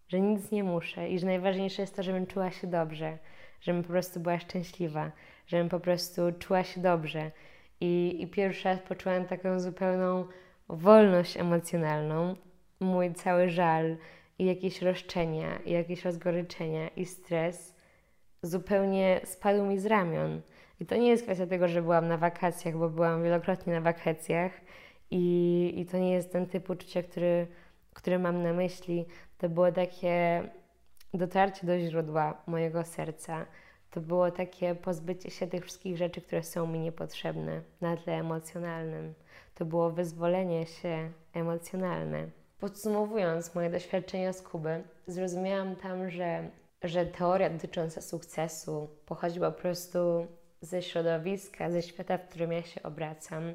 że 0.08 0.22
nic 0.22 0.52
nie 0.52 0.64
muszę 0.64 1.10
i 1.10 1.20
że 1.20 1.26
najważniejsze 1.26 1.82
jest 1.82 1.96
to, 1.96 2.04
żebym 2.04 2.28
czuła 2.28 2.52
się 2.52 2.68
dobrze, 2.68 3.18
żebym 3.62 3.84
po 3.84 3.90
prostu 3.90 4.20
była 4.20 4.40
szczęśliwa, 4.40 5.12
żebym 5.48 5.70
po 5.70 5.80
prostu 5.80 6.22
czuła 6.40 6.64
się 6.64 6.82
dobrze. 6.82 7.32
I, 7.82 8.18
i 8.20 8.28
pierwszy 8.28 8.70
raz 8.70 8.80
poczułam 8.80 9.26
taką 9.26 9.60
zupełną 9.60 10.26
wolność 10.70 11.38
emocjonalną. 11.38 12.36
Mój 12.80 13.14
cały 13.14 13.50
żal 13.50 13.98
i 14.40 14.46
jakieś 14.46 14.82
roszczenia, 14.82 15.60
i 15.66 15.72
jakieś 15.72 16.06
rozgoryczenia, 16.06 16.88
i 16.88 17.06
stres 17.06 17.76
zupełnie 18.44 19.22
spadł 19.24 19.66
mi 19.66 19.80
z 19.80 19.86
ramion. 19.86 20.42
I 20.84 20.86
to 20.86 20.96
nie 20.96 21.10
jest 21.10 21.24
kwestia 21.24 21.48
tego, 21.48 21.68
że 21.68 21.82
byłam 21.82 22.08
na 22.08 22.18
wakacjach, 22.18 22.78
bo 22.78 22.90
byłam 22.90 23.24
wielokrotnie 23.24 23.74
na 23.74 23.82
wakacjach 23.82 24.52
i, 25.12 25.74
i 25.78 25.86
to 25.86 25.98
nie 25.98 26.12
jest 26.12 26.32
ten 26.32 26.46
typ 26.48 26.70
uczucia, 26.70 27.04
który, 27.04 27.48
który 27.94 28.20
mam 28.20 28.44
na 28.44 28.54
myśli. 28.54 29.06
To 29.38 29.50
było 29.50 29.72
takie 29.72 30.44
dotarcie 31.14 31.68
do 31.68 31.80
źródła 31.80 32.44
mojego 32.48 32.84
serca. 32.84 33.46
To 33.92 34.02
było 34.02 34.32
takie 34.32 34.76
pozbycie 34.76 35.30
się 35.30 35.48
tych 35.48 35.64
wszystkich 35.64 35.98
rzeczy, 35.98 36.22
które 36.22 36.44
są 36.44 36.68
mi 36.68 36.80
niepotrzebne 36.80 37.62
na 37.82 37.98
tle 37.98 38.14
emocjonalnym. 38.14 39.14
To 39.56 39.66
było 39.66 39.92
wyzwolenie 39.92 40.66
się 40.66 41.12
emocjonalne. 41.34 42.28
Podsumowując 42.60 43.56
moje 43.56 43.70
doświadczenia 43.70 44.34
z 44.34 44.42
Kuby, 44.42 44.84
zrozumiałam 45.08 45.76
tam, 45.76 46.10
że, 46.10 46.50
że 46.84 47.06
teoria 47.06 47.50
dotycząca 47.50 48.02
sukcesu 48.02 48.90
pochodzi 49.06 49.40
po 49.40 49.52
prostu 49.52 50.28
ze 50.64 50.82
środowiska, 50.82 51.72
ze 51.72 51.82
świata, 51.82 52.18
w 52.18 52.30
którym 52.30 52.52
ja 52.52 52.62
się 52.62 52.84
obracam. 52.84 53.54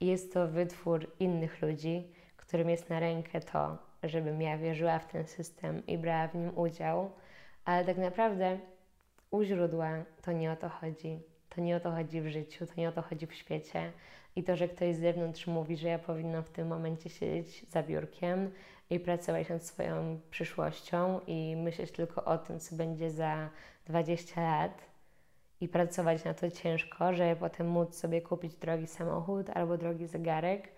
Jest 0.00 0.32
to 0.32 0.48
wytwór 0.48 1.10
innych 1.20 1.62
ludzi, 1.62 2.08
którym 2.46 2.70
jest 2.70 2.90
na 2.90 3.00
rękę 3.00 3.40
to, 3.40 3.78
żebym 4.02 4.42
ja 4.42 4.58
wierzyła 4.58 4.98
w 4.98 5.06
ten 5.06 5.26
system 5.26 5.86
i 5.86 5.98
brała 5.98 6.28
w 6.28 6.34
nim 6.34 6.58
udział, 6.58 7.10
ale 7.64 7.84
tak 7.84 7.98
naprawdę 7.98 8.58
u 9.30 9.42
źródła 9.42 9.90
to 10.22 10.32
nie 10.32 10.52
o 10.52 10.56
to 10.56 10.68
chodzi. 10.68 11.18
To 11.48 11.60
nie 11.60 11.76
o 11.76 11.80
to 11.80 11.90
chodzi 11.90 12.20
w 12.20 12.28
życiu, 12.28 12.66
to 12.66 12.72
nie 12.76 12.88
o 12.88 12.92
to 12.92 13.02
chodzi 13.02 13.26
w 13.26 13.34
świecie. 13.34 13.92
I 14.36 14.42
to, 14.42 14.56
że 14.56 14.68
ktoś 14.68 14.94
z 14.94 15.00
zewnątrz 15.00 15.46
mówi, 15.46 15.76
że 15.76 15.88
ja 15.88 15.98
powinnam 15.98 16.44
w 16.44 16.50
tym 16.50 16.68
momencie 16.68 17.10
siedzieć 17.10 17.70
za 17.70 17.82
biurkiem 17.82 18.50
i 18.90 19.00
pracować 19.00 19.48
nad 19.48 19.62
swoją 19.62 20.20
przyszłością 20.30 21.20
i 21.26 21.56
myśleć 21.56 21.92
tylko 21.92 22.24
o 22.24 22.38
tym, 22.38 22.60
co 22.60 22.76
będzie 22.76 23.10
za 23.10 23.50
20 23.86 24.42
lat 24.42 24.82
i 25.60 25.68
pracować 25.68 26.24
na 26.24 26.34
to 26.34 26.50
ciężko, 26.50 27.12
żeby 27.12 27.36
potem 27.36 27.68
móc 27.68 27.94
sobie 27.94 28.20
kupić 28.20 28.54
drogi 28.54 28.86
samochód 28.86 29.50
albo 29.50 29.78
drogi 29.78 30.06
zegarek, 30.06 30.68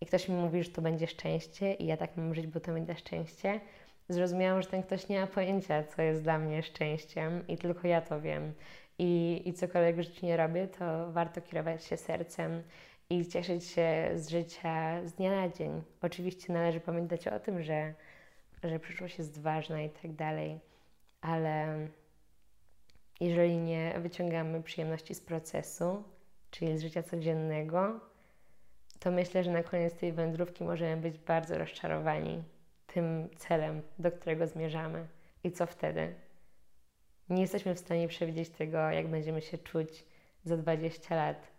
i 0.00 0.06
ktoś 0.06 0.28
mi 0.28 0.34
mówi, 0.34 0.62
że 0.62 0.70
to 0.70 0.82
będzie 0.82 1.06
szczęście 1.06 1.74
i 1.74 1.86
ja 1.86 1.96
tak 1.96 2.16
mam 2.16 2.34
żyć, 2.34 2.46
bo 2.46 2.60
to 2.60 2.72
będzie 2.72 2.96
szczęście, 2.96 3.60
zrozumiałam, 4.08 4.62
że 4.62 4.68
ten 4.68 4.82
ktoś 4.82 5.08
nie 5.08 5.20
ma 5.20 5.26
pojęcia, 5.26 5.84
co 5.84 6.02
jest 6.02 6.22
dla 6.22 6.38
mnie 6.38 6.62
szczęściem 6.62 7.46
i 7.48 7.58
tylko 7.58 7.88
ja 7.88 8.00
to 8.00 8.20
wiem. 8.20 8.52
I, 8.98 9.42
i 9.44 9.52
cokolwiek 9.52 9.96
w 9.96 10.02
życiu 10.02 10.26
nie 10.26 10.36
robię, 10.36 10.68
to 10.68 11.12
warto 11.12 11.40
kierować 11.40 11.84
się 11.84 11.96
sercem 11.96 12.62
i 13.10 13.26
cieszyć 13.26 13.64
się 13.64 14.10
z 14.14 14.28
życia 14.28 15.06
z 15.06 15.12
dnia 15.12 15.30
na 15.30 15.48
dzień. 15.48 15.82
Oczywiście 16.02 16.52
należy 16.52 16.80
pamiętać 16.80 17.28
o 17.28 17.40
tym, 17.40 17.62
że, 17.62 17.94
że 18.64 18.78
przyszłość 18.78 19.18
jest 19.18 19.40
ważna 19.40 19.82
i 19.82 19.90
tak 19.90 20.12
dalej, 20.12 20.58
ale 21.20 21.76
jeżeli 23.20 23.58
nie 23.58 23.94
wyciągamy 23.98 24.62
przyjemności 24.62 25.14
z 25.14 25.20
procesu, 25.20 26.02
czyli 26.50 26.78
z 26.78 26.82
życia 26.82 27.02
codziennego, 27.02 28.00
to 28.98 29.10
myślę, 29.10 29.44
że 29.44 29.50
na 29.50 29.62
koniec 29.62 29.94
tej 29.94 30.12
wędrówki 30.12 30.64
możemy 30.64 30.96
być 30.96 31.18
bardzo 31.18 31.58
rozczarowani 31.58 32.42
tym 32.86 33.28
celem, 33.36 33.82
do 33.98 34.12
którego 34.12 34.46
zmierzamy. 34.46 35.06
I 35.44 35.52
co 35.52 35.66
wtedy? 35.66 36.14
Nie 37.28 37.42
jesteśmy 37.42 37.74
w 37.74 37.78
stanie 37.78 38.08
przewidzieć 38.08 38.48
tego, 38.48 38.78
jak 38.78 39.08
będziemy 39.08 39.42
się 39.42 39.58
czuć 39.58 40.04
za 40.44 40.56
20 40.56 41.14
lat, 41.16 41.52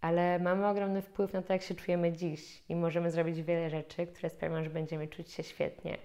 ale 0.00 0.38
mamy 0.38 0.68
ogromny 0.68 1.02
wpływ 1.02 1.32
na 1.32 1.42
to, 1.42 1.52
jak 1.52 1.62
się 1.62 1.74
czujemy 1.74 2.12
dziś 2.12 2.62
i 2.68 2.76
możemy 2.76 3.10
zrobić 3.10 3.42
wiele 3.42 3.70
rzeczy, 3.70 4.06
które 4.06 4.30
sprawią, 4.30 4.64
że 4.64 4.70
będziemy 4.70 5.08
czuć 5.08 5.32
się 5.32 5.42
świetnie. 5.42 5.98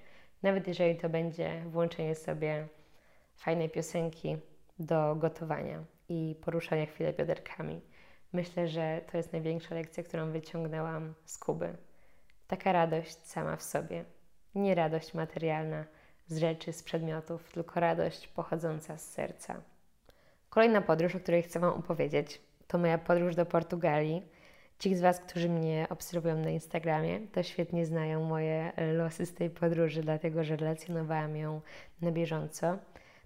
Nawet 0.43 0.67
jeżeli 0.67 0.95
to 0.95 1.09
będzie 1.09 1.63
włączenie 1.65 2.15
sobie 2.15 2.67
fajnej 3.35 3.69
piosenki 3.69 4.37
do 4.79 5.15
gotowania 5.15 5.83
i 6.09 6.35
poruszania 6.41 6.85
chwilę 6.85 7.13
bioderkami 7.13 7.81
Myślę, 8.33 8.67
że 8.67 9.01
to 9.11 9.17
jest 9.17 9.33
największa 9.33 9.75
lekcja, 9.75 10.03
którą 10.03 10.31
wyciągnęłam 10.31 11.13
z 11.25 11.37
Kuby. 11.37 11.73
Taka 12.47 12.71
radość 12.71 13.17
sama 13.25 13.55
w 13.55 13.63
sobie. 13.63 14.05
Nie 14.55 14.75
radość 14.75 15.13
materialna 15.13 15.85
z 16.27 16.37
rzeczy, 16.37 16.73
z 16.73 16.83
przedmiotów, 16.83 17.51
tylko 17.51 17.79
radość 17.79 18.27
pochodząca 18.27 18.97
z 18.97 19.09
serca. 19.09 19.61
Kolejna 20.49 20.81
podróż, 20.81 21.15
o 21.15 21.19
której 21.19 21.43
chcę 21.43 21.59
Wam 21.59 21.73
opowiedzieć, 21.73 22.41
to 22.67 22.77
moja 22.77 22.97
podróż 22.97 23.35
do 23.35 23.45
Portugalii. 23.45 24.23
Ci 24.79 24.95
z 24.95 25.01
Was, 25.01 25.19
którzy 25.19 25.49
mnie 25.49 25.87
obserwują 25.89 26.35
na 26.35 26.49
Instagramie, 26.49 27.19
to 27.19 27.43
świetnie 27.43 27.85
znają 27.85 28.23
moje 28.23 28.71
losy 28.93 29.25
z 29.25 29.33
tej 29.33 29.49
podróży, 29.49 30.01
dlatego 30.01 30.43
że 30.43 30.55
relacjonowałam 30.55 31.37
ją 31.37 31.61
na 32.01 32.11
bieżąco. 32.11 32.77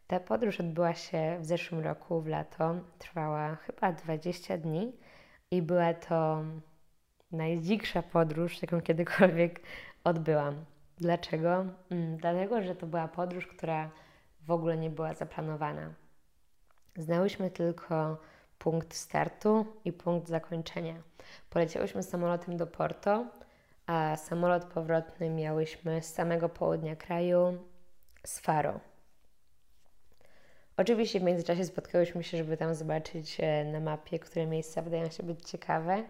Ta 0.08 0.20
podróż 0.20 0.60
odbyła 0.60 0.94
się 0.94 1.38
w 1.40 1.46
zeszłym 1.46 1.82
roku, 1.82 2.22
w 2.22 2.28
lato. 2.28 2.76
Trwała 3.00 3.56
chyba 3.56 3.92
20 3.92 4.58
dni 4.58 4.94
i 5.52 5.62
była 5.62 5.94
to 5.94 6.44
najdziksza 7.32 8.04
podróż, 8.04 8.62
jaką 8.62 8.82
kiedykolwiek 8.82 9.60
odbyłam. 10.04 10.66
Dlaczego? 10.98 11.66
Mm, 11.90 12.18
dlatego, 12.18 12.62
że 12.62 12.76
to 12.76 12.88
była 12.88 13.08
podróż, 13.08 13.48
która 13.48 13.90
w 14.42 14.52
ogóle 14.52 14.78
nie 14.78 14.90
była 14.90 15.14
zaplanowana. 15.14 15.94
Znałyśmy 16.98 17.52
tylko 17.52 18.18
punkt 18.60 18.94
startu 18.94 19.66
i 19.86 19.94
punkt 19.94 20.28
zakończenia. 20.28 20.96
Poleciałyśmy 21.50 22.04
samolotem 22.04 22.58
do 22.58 22.68
Porto, 22.68 23.26
a 23.86 24.18
samolot 24.18 24.66
powrotny 24.66 25.30
miałyśmy 25.30 26.02
z 26.02 26.14
samego 26.14 26.50
południa 26.50 26.96
kraju 26.96 27.58
z 28.26 28.40
Faro. 28.40 28.80
Oczywiście 30.78 31.20
w 31.20 31.24
międzyczasie 31.24 31.66
spotkałyśmy 31.66 32.24
się, 32.24 32.38
żeby 32.38 32.58
tam 32.58 32.76
zobaczyć 32.76 33.38
e, 33.40 33.66
na 33.66 33.80
mapie, 33.80 34.20
które 34.20 34.48
miejsca 34.48 34.82
wydają 34.82 35.10
się 35.10 35.24
być 35.24 35.50
ciekawe 35.50 36.04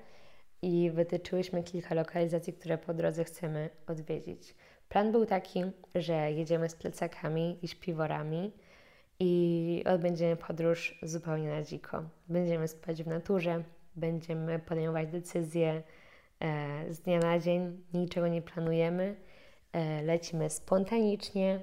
i 0.62 0.92
wytyczyłyśmy 0.94 1.64
kilka 1.64 1.96
lokalizacji, 1.96 2.54
które 2.54 2.78
po 2.78 2.94
drodze 2.94 3.24
chcemy 3.24 3.70
odwiedzić. 3.88 4.56
Plan 4.90 5.12
był 5.12 5.26
taki, 5.26 5.64
że 5.96 6.32
jedziemy 6.32 6.70
z 6.70 6.76
plecakami 6.76 7.60
i 7.62 7.68
śpiworami 7.68 8.52
i 9.20 9.84
odbędziemy 9.86 10.36
podróż 10.36 11.00
zupełnie 11.04 11.50
na 11.50 11.64
dziko. 11.64 12.04
Będziemy 12.30 12.68
spać 12.68 13.04
w 13.04 13.08
naturze, 13.08 13.64
będziemy 13.96 14.60
podejmować 14.60 15.08
decyzje 15.08 15.84
e, 16.40 16.94
z 16.94 17.00
dnia 17.00 17.20
na 17.20 17.40
dzień, 17.40 17.84
niczego 17.94 18.28
nie 18.28 18.42
planujemy, 18.42 19.16
e, 19.74 20.04
lecimy 20.04 20.50
spontanicznie, 20.50 21.60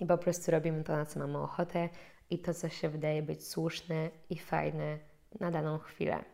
i 0.00 0.06
po 0.06 0.18
prostu 0.18 0.50
robimy 0.50 0.84
to, 0.84 0.96
na 0.96 1.06
co 1.06 1.20
mamy 1.20 1.38
ochotę 1.38 1.88
i 2.30 2.38
to, 2.38 2.54
co 2.54 2.68
się 2.68 2.88
wydaje 2.88 3.22
być 3.22 3.46
słuszne 3.46 4.10
i 4.30 4.38
fajne 4.38 4.98
na 5.40 5.50
daną 5.50 5.78
chwilę. 5.78 6.24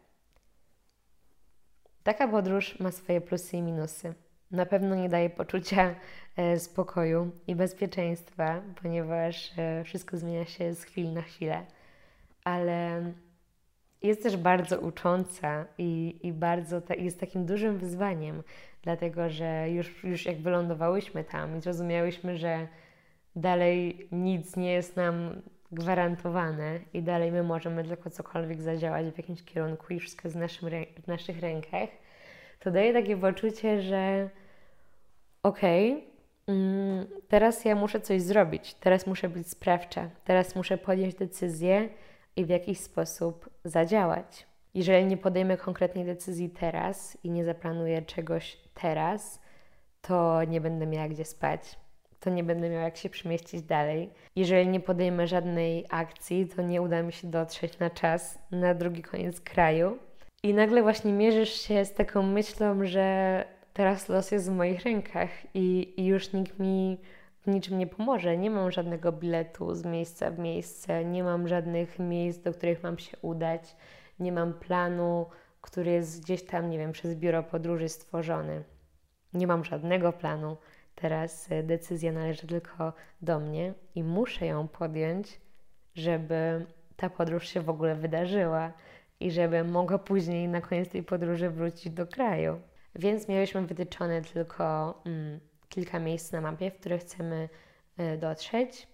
Taka 2.02 2.28
podróż 2.28 2.80
ma 2.80 2.92
swoje 2.92 3.20
plusy 3.20 3.56
i 3.56 3.62
minusy. 3.62 4.14
Na 4.50 4.66
pewno 4.66 4.94
nie 4.94 5.08
daje 5.08 5.30
poczucia 5.30 5.94
e, 6.36 6.58
spokoju 6.58 7.30
i 7.46 7.54
bezpieczeństwa, 7.54 8.62
ponieważ 8.82 9.52
e, 9.58 9.84
wszystko 9.84 10.16
zmienia 10.16 10.44
się 10.44 10.74
z 10.74 10.82
chwili 10.82 11.08
na 11.08 11.22
chwilę, 11.22 11.66
ale 12.44 13.02
jest 14.02 14.22
też 14.22 14.36
bardzo 14.36 14.80
ucząca 14.80 15.66
i, 15.78 16.20
i 16.22 16.32
bardzo 16.32 16.80
ta, 16.80 16.94
jest 16.94 17.20
takim 17.20 17.46
dużym 17.46 17.78
wyzwaniem, 17.78 18.42
dlatego 18.82 19.30
że 19.30 19.70
już, 19.70 20.04
już 20.04 20.26
jak 20.26 20.36
wylądowałyśmy 20.36 21.24
tam 21.24 21.58
i 21.58 21.60
zrozumiałyśmy, 21.60 22.36
że 22.36 22.68
dalej 23.36 24.08
nic 24.12 24.56
nie 24.56 24.72
jest 24.72 24.96
nam 24.96 25.42
gwarantowane 25.72 26.80
i 26.92 27.02
dalej 27.02 27.32
my 27.32 27.42
możemy 27.42 27.84
tylko 27.84 28.10
cokolwiek 28.10 28.62
zadziałać 28.62 29.06
w 29.06 29.18
jakimś 29.18 29.42
kierunku 29.42 29.92
i 29.92 30.00
wszystko 30.00 30.28
jest 30.28 30.36
w, 30.36 30.40
naszym, 30.40 30.68
w 31.02 31.06
naszych 31.06 31.40
rękach, 31.40 31.88
to 32.60 32.70
daje 32.70 32.92
takie 32.92 33.16
poczucie, 33.16 33.82
że 33.82 34.30
okej, 35.42 35.92
okay, 35.92 36.04
mm, 36.56 37.06
teraz 37.28 37.64
ja 37.64 37.74
muszę 37.74 38.00
coś 38.00 38.22
zrobić, 38.22 38.74
teraz 38.74 39.06
muszę 39.06 39.28
być 39.28 39.48
sprawcza, 39.48 40.10
teraz 40.24 40.56
muszę 40.56 40.78
podjąć 40.78 41.14
decyzję 41.14 41.88
i 42.36 42.44
w 42.44 42.48
jakiś 42.48 42.80
sposób 42.80 43.50
zadziałać. 43.64 44.46
Jeżeli 44.74 45.06
nie 45.06 45.16
podejmę 45.16 45.56
konkretnej 45.56 46.04
decyzji 46.04 46.50
teraz 46.50 47.18
i 47.24 47.30
nie 47.30 47.44
zaplanuję 47.44 48.02
czegoś 48.02 48.56
teraz, 48.74 49.40
to 50.00 50.44
nie 50.44 50.60
będę 50.60 50.86
miała 50.86 51.08
gdzie 51.08 51.24
spać, 51.24 51.78
to 52.24 52.30
nie 52.30 52.44
będę 52.44 52.70
miała 52.70 52.84
jak 52.84 52.96
się 52.96 53.10
przemieścić 53.10 53.62
dalej. 53.62 54.10
Jeżeli 54.36 54.68
nie 54.68 54.80
podejmę 54.80 55.26
żadnej 55.26 55.86
akcji, 55.90 56.46
to 56.46 56.62
nie 56.62 56.82
uda 56.82 57.02
mi 57.02 57.12
się 57.12 57.30
dotrzeć 57.30 57.78
na 57.78 57.90
czas 57.90 58.38
na 58.50 58.74
drugi 58.74 59.02
koniec 59.02 59.40
kraju. 59.40 59.98
I 60.42 60.54
nagle 60.54 60.82
właśnie 60.82 61.12
mierzysz 61.12 61.52
się 61.60 61.84
z 61.84 61.94
taką 61.94 62.22
myślą, 62.22 62.86
że 62.86 63.44
teraz 63.72 64.08
los 64.08 64.30
jest 64.30 64.50
w 64.50 64.54
moich 64.54 64.84
rękach 64.84 65.30
i, 65.54 65.94
i 65.96 66.06
już 66.06 66.32
nikt 66.32 66.58
mi 66.58 66.98
w 67.40 67.46
niczym 67.46 67.78
nie 67.78 67.86
pomoże. 67.86 68.36
Nie 68.36 68.50
mam 68.50 68.70
żadnego 68.70 69.12
biletu 69.12 69.74
z 69.74 69.84
miejsca 69.84 70.30
w 70.30 70.38
miejsce, 70.38 71.04
nie 71.04 71.24
mam 71.24 71.48
żadnych 71.48 71.98
miejsc, 71.98 72.42
do 72.42 72.52
których 72.52 72.82
mam 72.82 72.98
się 72.98 73.16
udać, 73.22 73.76
nie 74.20 74.32
mam 74.32 74.54
planu, 74.54 75.26
który 75.60 75.90
jest 75.90 76.22
gdzieś 76.22 76.42
tam, 76.42 76.70
nie 76.70 76.78
wiem, 76.78 76.92
przez 76.92 77.14
biuro 77.14 77.42
podróży 77.42 77.88
stworzony. 77.88 78.64
Nie 79.34 79.46
mam 79.46 79.64
żadnego 79.64 80.12
planu. 80.12 80.56
Teraz 80.94 81.52
e, 81.52 81.62
decyzja 81.62 82.12
należy 82.12 82.46
tylko 82.46 82.92
do 83.22 83.40
mnie 83.40 83.74
i 83.94 84.02
muszę 84.02 84.46
ją 84.46 84.68
podjąć, 84.68 85.40
żeby 85.94 86.66
ta 86.96 87.10
podróż 87.10 87.48
się 87.48 87.60
w 87.60 87.68
ogóle 87.68 87.94
wydarzyła 87.94 88.72
i 89.20 89.30
żeby 89.30 89.64
mogła 89.64 89.98
później 89.98 90.48
na 90.48 90.60
koniec 90.60 90.88
tej 90.88 91.02
podróży 91.02 91.50
wrócić 91.50 91.92
do 91.92 92.06
kraju. 92.06 92.60
Więc 92.94 93.28
mieliśmy 93.28 93.62
wytyczone 93.62 94.22
tylko 94.22 94.94
mm, 95.06 95.40
kilka 95.68 95.98
miejsc 95.98 96.32
na 96.32 96.40
mapie, 96.40 96.70
w 96.70 96.80
które 96.80 96.98
chcemy 96.98 97.48
y, 98.00 98.18
dotrzeć 98.18 98.88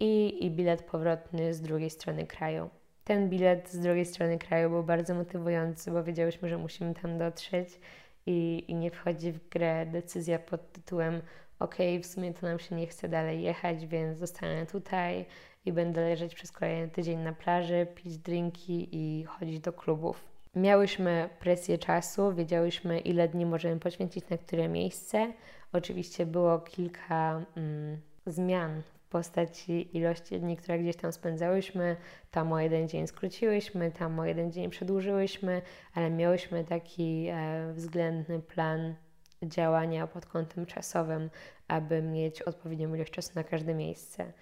i, 0.00 0.44
i 0.46 0.50
bilet 0.50 0.82
powrotny 0.82 1.54
z 1.54 1.60
drugiej 1.60 1.90
strony 1.90 2.26
kraju. 2.26 2.70
Ten 3.04 3.28
bilet 3.28 3.70
z 3.70 3.78
drugiej 3.78 4.06
strony 4.06 4.38
kraju 4.38 4.70
był 4.70 4.82
bardzo 4.82 5.14
motywujący, 5.14 5.90
bo 5.90 6.04
wiedziałyśmy, 6.04 6.48
że 6.48 6.58
musimy 6.58 6.94
tam 6.94 7.18
dotrzeć 7.18 7.80
i, 8.28 8.64
i 8.68 8.74
nie 8.74 8.90
wchodzi 8.90 9.32
w 9.32 9.48
grę 9.48 9.86
decyzja 9.86 10.38
pod 10.38 10.72
tytułem 10.72 11.22
ok, 11.58 11.76
w 12.02 12.06
sumie 12.06 12.34
to 12.34 12.46
nam 12.46 12.58
się 12.58 12.74
nie 12.74 12.86
chce 12.86 13.08
dalej 13.08 13.42
jechać, 13.42 13.86
więc 13.86 14.18
zostanę 14.18 14.66
tutaj 14.66 15.26
i 15.64 15.72
będę 15.72 16.00
leżeć 16.00 16.34
przez 16.34 16.52
kolejny 16.52 16.88
tydzień 16.88 17.18
na 17.18 17.32
plaży, 17.32 17.86
pić 17.94 18.18
drinki 18.18 18.88
i 18.92 19.24
chodzić 19.24 19.60
do 19.60 19.72
klubów. 19.72 20.24
Miałyśmy 20.56 21.28
presję 21.40 21.78
czasu, 21.78 22.34
wiedziałyśmy 22.34 22.98
ile 22.98 23.28
dni 23.28 23.46
możemy 23.46 23.80
poświęcić 23.80 24.28
na 24.28 24.38
które 24.38 24.68
miejsce. 24.68 25.32
Oczywiście 25.72 26.26
było 26.26 26.58
kilka 26.58 27.42
mm, 27.56 28.00
zmian 28.26 28.82
postaci 29.08 29.96
ilości 29.96 30.40
dni, 30.40 30.56
które 30.56 30.78
gdzieś 30.78 30.96
tam 30.96 31.12
spędzałyśmy. 31.12 31.96
Tam 32.30 32.52
o 32.52 32.60
jeden 32.60 32.88
dzień 32.88 33.06
skróciłyśmy, 33.06 33.90
tam 33.90 34.20
o 34.20 34.24
jeden 34.24 34.52
dzień 34.52 34.70
przedłużyłyśmy, 34.70 35.62
ale 35.94 36.10
miałyśmy 36.10 36.64
taki 36.64 37.26
e, 37.28 37.72
względny 37.72 38.40
plan 38.40 38.94
działania 39.42 40.06
pod 40.06 40.26
kątem 40.26 40.66
czasowym, 40.66 41.30
aby 41.68 42.02
mieć 42.02 42.42
odpowiednią 42.42 42.94
ilość 42.94 43.12
czasu 43.12 43.32
na 43.34 43.44
każde 43.44 43.74
miejsce. 43.74 44.32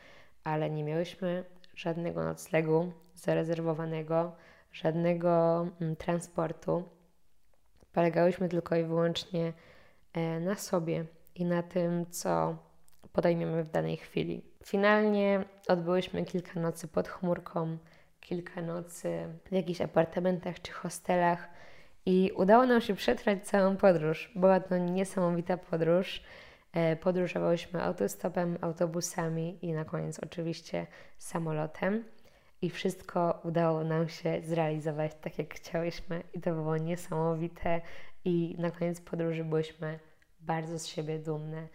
Ale 0.44 0.70
nie 0.70 0.84
miałyśmy 0.84 1.44
żadnego 1.74 2.24
noclegu 2.24 2.92
zarezerwowanego 3.14 4.32
żadnego 4.76 5.60
mm, 5.80 5.96
transportu. 5.96 6.82
Polegałyśmy 7.92 8.48
tylko 8.48 8.76
i 8.76 8.84
wyłącznie 8.84 9.52
e, 10.12 10.40
na 10.40 10.54
sobie 10.54 11.04
i 11.34 11.44
na 11.44 11.62
tym, 11.62 12.06
co 12.10 12.56
podejmiemy 13.12 13.64
w 13.64 13.70
danej 13.70 13.96
chwili. 13.96 14.42
Finalnie 14.66 15.44
odbyłyśmy 15.68 16.24
kilka 16.24 16.60
nocy 16.60 16.88
pod 16.88 17.08
chmurką, 17.08 17.78
kilka 18.20 18.62
nocy 18.62 19.28
w 19.50 19.52
jakichś 19.52 19.80
apartamentach 19.80 20.62
czy 20.62 20.72
hostelach 20.72 21.48
i 22.06 22.32
udało 22.36 22.66
nam 22.66 22.80
się 22.80 22.94
przetrwać 22.94 23.44
całą 23.44 23.76
podróż. 23.76 24.32
Była 24.34 24.60
to 24.60 24.78
niesamowita 24.78 25.56
podróż. 25.56 26.22
E, 26.72 26.96
podróżowałyśmy 26.96 27.82
autostopem, 27.82 28.58
autobusami 28.60 29.58
i 29.62 29.72
na 29.72 29.84
koniec 29.84 30.20
oczywiście 30.20 30.86
samolotem 31.18 32.04
i 32.62 32.70
wszystko 32.70 33.40
udało 33.44 33.84
nam 33.84 34.08
się 34.08 34.40
zrealizować 34.44 35.12
tak, 35.20 35.38
jak 35.38 35.54
chciałyśmy, 35.54 36.22
i 36.34 36.40
to 36.40 36.52
było 36.52 36.76
niesamowite. 36.76 37.80
I 38.24 38.56
na 38.58 38.70
koniec 38.70 39.00
podróży 39.00 39.44
byłyśmy 39.44 39.98
bardzo 40.40 40.78
z 40.78 40.86
siebie 40.86 41.18
dumne. 41.18 41.68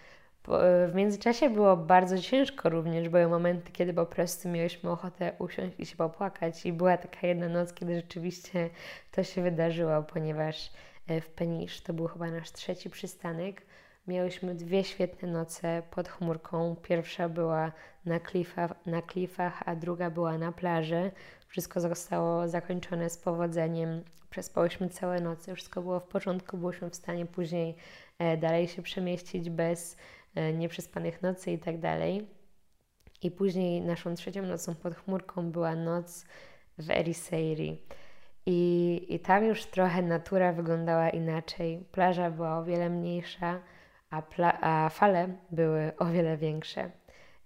W 0.87 0.91
międzyczasie 0.95 1.49
było 1.49 1.77
bardzo 1.77 2.19
ciężko 2.19 2.69
również, 2.69 3.09
były 3.09 3.27
momenty, 3.27 3.71
kiedy 3.71 3.93
po 3.93 4.05
prostu 4.05 4.49
mieliśmy 4.49 4.89
ochotę 4.89 5.33
usiąść 5.39 5.79
i 5.79 5.85
się 5.85 5.95
popłakać, 5.95 6.65
i 6.65 6.73
była 6.73 6.97
taka 6.97 7.27
jedna 7.27 7.49
noc, 7.49 7.73
kiedy 7.73 7.95
rzeczywiście 7.95 8.69
to 9.11 9.23
się 9.23 9.41
wydarzyło, 9.41 10.03
ponieważ 10.03 10.71
e, 11.07 11.21
w 11.21 11.29
Penisz 11.29 11.81
to 11.81 11.93
był 11.93 12.07
chyba 12.07 12.31
nasz 12.31 12.51
trzeci 12.51 12.89
przystanek 12.89 13.61
Miałyśmy 14.07 14.55
dwie 14.55 14.83
świetne 14.83 15.27
noce 15.27 15.83
pod 15.91 16.09
chmurką. 16.09 16.75
Pierwsza 16.83 17.29
była 17.29 17.71
na 18.05 18.19
klifach, 18.19 18.71
na 18.85 19.01
klifach, 19.01 19.63
a 19.65 19.75
druga 19.75 20.09
była 20.09 20.37
na 20.37 20.51
plaży. 20.51 21.11
Wszystko 21.47 21.79
zostało 21.79 22.47
zakończone 22.47 23.09
z 23.09 23.17
powodzeniem. 23.17 24.03
Przespałyśmy 24.29 24.89
całe 24.89 25.21
noce, 25.21 25.55
wszystko 25.55 25.81
było 25.81 25.99
w 25.99 26.07
porządku, 26.07 26.57
byłyśmy 26.57 26.89
w 26.89 26.95
stanie 26.95 27.25
później 27.25 27.75
e, 28.19 28.37
dalej 28.37 28.67
się 28.67 28.81
przemieścić 28.81 29.49
bez 29.49 29.93
e, 29.93 29.97
nieprzespanych 30.53 31.21
nocy 31.21 31.51
i 31.51 31.59
tak 31.59 31.79
dalej. 31.79 32.27
I 33.21 33.31
później 33.31 33.81
naszą 33.81 34.15
trzecią 34.15 34.41
nocą 34.41 34.75
pod 34.75 34.95
chmurką 34.95 35.51
była 35.51 35.75
noc 35.75 36.25
w 36.77 36.91
Ericeiri. 36.91 37.81
I, 38.45 39.05
I 39.09 39.19
tam 39.19 39.45
już 39.45 39.65
trochę 39.65 40.01
natura 40.01 40.53
wyglądała 40.53 41.09
inaczej. 41.09 41.85
Plaża 41.91 42.31
była 42.31 42.57
o 42.57 42.63
wiele 42.63 42.89
mniejsza, 42.89 43.59
a, 44.09 44.23
a 44.61 44.89
fale 44.89 45.27
były 45.51 45.91
o 45.97 46.05
wiele 46.05 46.37
większe. 46.37 46.91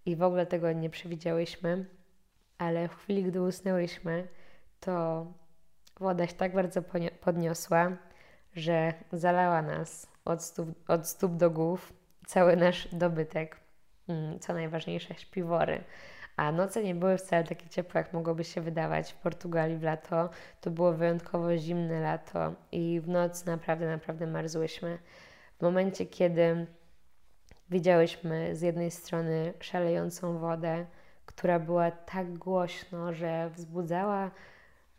I 0.06 0.16
w 0.16 0.24
ogóle 0.24 0.46
tego 0.46 0.72
nie 0.72 0.90
przewidziałyśmy, 0.90 1.86
ale 2.58 2.88
w 2.88 2.96
chwili, 2.96 3.24
gdy 3.24 3.42
usnęłyśmy, 3.42 4.28
to 4.80 5.26
woda 6.00 6.28
się 6.28 6.34
tak 6.34 6.54
bardzo 6.54 6.82
podniosła, 7.22 7.98
że 8.54 8.94
zalała 9.12 9.62
nas 9.62 10.12
od 10.26 10.44
stóp, 10.44 10.90
od 10.90 11.08
stóp 11.08 11.36
do 11.36 11.52
głów 11.52 11.94
cały 12.26 12.56
nasz 12.56 12.88
dobytek, 12.92 13.58
mm, 14.10 14.40
co 14.40 14.54
najważniejsze, 14.54 15.16
śpiwory. 15.16 15.84
A 16.38 16.52
noce 16.52 16.84
nie 16.84 16.96
były 16.96 17.18
wcale 17.18 17.44
takie 17.44 17.70
ciepłe, 17.70 18.02
jak 18.02 18.14
mogłoby 18.14 18.44
się 18.44 18.62
wydawać. 18.62 19.12
W 19.12 19.16
Portugalii 19.16 19.78
w 19.78 19.84
lato 19.84 20.30
to 20.62 20.72
było 20.72 20.94
wyjątkowo 20.94 21.58
zimne 21.58 22.02
lato 22.02 22.54
i 22.72 23.02
w 23.02 23.08
noc 23.08 23.46
naprawdę, 23.46 23.88
naprawdę 23.88 24.28
marzłyśmy. 24.28 24.98
W 25.60 25.62
momencie, 25.62 26.06
kiedy 26.06 26.68
widziałyśmy 27.70 28.56
z 28.56 28.62
jednej 28.62 28.92
strony 28.92 29.54
szalejącą 29.60 30.38
wodę, 30.38 30.86
która 31.26 31.60
była 31.60 31.92
tak 31.92 32.38
głośno, 32.38 33.14
że 33.14 33.50
wzbudzała 33.50 34.32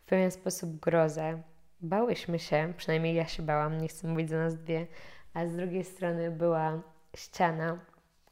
w 0.01 0.05
pewien 0.05 0.31
sposób 0.31 0.79
grozę. 0.79 1.41
Bałyśmy 1.81 2.39
się, 2.39 2.73
przynajmniej 2.77 3.15
ja 3.15 3.25
się 3.25 3.43
bałam, 3.43 3.77
nie 3.77 3.87
chcę 3.87 4.07
mówić 4.07 4.29
za 4.29 4.37
nas 4.37 4.55
dwie, 4.55 4.87
a 5.33 5.47
z 5.47 5.55
drugiej 5.55 5.83
strony 5.83 6.31
była 6.31 6.81
ściana 7.15 7.79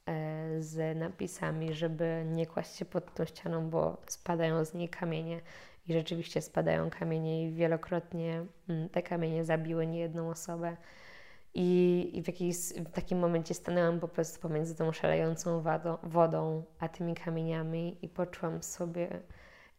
e, 0.06 0.62
z 0.62 0.98
napisami, 0.98 1.74
żeby 1.74 2.24
nie 2.26 2.46
kłaść 2.46 2.76
się 2.76 2.86
pod 2.86 3.14
tą 3.14 3.26
ścianą, 3.26 3.70
bo 3.70 3.98
spadają 4.08 4.66
z 4.66 4.74
niej 4.74 4.90
kamienie. 4.90 5.42
I 5.88 5.94
rzeczywiście 5.94 6.42
spadają 6.42 6.90
kamienie, 6.90 7.44
i 7.44 7.54
wielokrotnie 7.54 8.46
mm, 8.70 8.90
te 8.90 9.04
kamienie 9.04 9.46
zabiły 9.46 9.88
niejedną 9.88 10.30
osobę. 10.30 10.78
I, 11.54 12.12
i 12.14 12.24
w, 12.24 12.28
jakiejś, 12.28 12.58
w 12.58 12.92
takim 12.92 13.20
momencie 13.20 13.54
stanęłam 13.54 14.00
po 14.00 14.08
prostu 14.08 14.40
pomiędzy 14.40 14.76
tą 14.76 14.92
szalejącą 14.92 15.62
wodą, 15.62 15.98
wodą 16.04 16.64
a 16.80 16.90
tymi 16.90 17.16
kamieniami 17.16 17.98
i 18.02 18.10
poczułam 18.10 18.64
sobie 18.64 19.22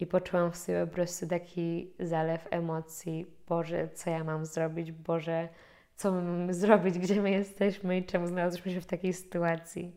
i 0.01 0.07
poczułam 0.07 0.53
w 0.53 0.57
sobie 0.57 0.87
po 0.87 0.93
prostu 0.93 1.27
taki 1.27 1.93
zalew 2.01 2.49
emocji. 2.51 3.27
Boże, 3.49 3.89
co 3.95 4.11
ja 4.11 4.25
mam 4.25 4.47
zrobić? 4.47 4.93
Boże, 4.93 5.49
co 5.97 6.13
mamy 6.13 6.55
zrobić, 6.55 6.99
gdzie 6.99 7.23
my 7.23 7.31
jesteśmy 7.31 7.99
i 7.99 8.05
czemu 8.05 8.27
znalazłyśmy 8.27 8.73
się 8.73 8.81
w 8.81 8.87
takiej 8.87 9.13
sytuacji. 9.13 9.93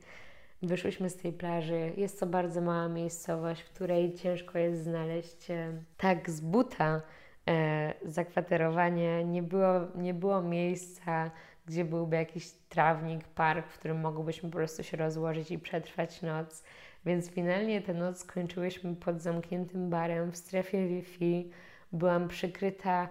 Wyszłyśmy 0.62 1.10
z 1.10 1.16
tej 1.16 1.34
plaży. 1.34 1.92
Jest 1.98 2.20
to 2.20 2.26
bardzo 2.26 2.62
mała 2.62 2.88
miejscowość, 2.88 3.62
w 3.62 3.70
której 3.70 4.14
ciężko 4.14 4.58
jest 4.58 4.84
znaleźć 4.84 5.52
e, 5.52 5.74
tak 5.98 6.30
z 6.30 6.42
buta 6.42 7.02
e, 7.48 7.94
zakwaterowanie. 8.06 9.26
Nie 9.26 9.44
było, 9.44 9.74
nie 9.96 10.14
było 10.14 10.42
miejsca, 10.42 11.32
gdzie 11.66 11.86
byłby 11.86 12.16
jakiś 12.16 12.52
trawnik, 12.70 13.28
park, 13.28 13.68
w 13.68 13.80
którym 13.80 14.00
mogłybyśmy 14.00 14.50
po 14.50 14.58
prostu 14.58 14.84
się 14.84 14.98
rozłożyć 14.98 15.52
i 15.52 15.60
przetrwać 15.60 16.22
noc. 16.22 16.64
Więc 17.06 17.30
finalnie 17.30 17.82
tę 17.82 17.94
noc 17.94 18.20
skończyłyśmy 18.20 18.96
pod 18.96 19.22
zamkniętym 19.22 19.90
barem 19.90 20.32
w 20.32 20.38
strefie 20.38 20.88
Wi-Fi. 20.88 21.50
Byłam 21.92 22.28
przykryta 22.28 23.10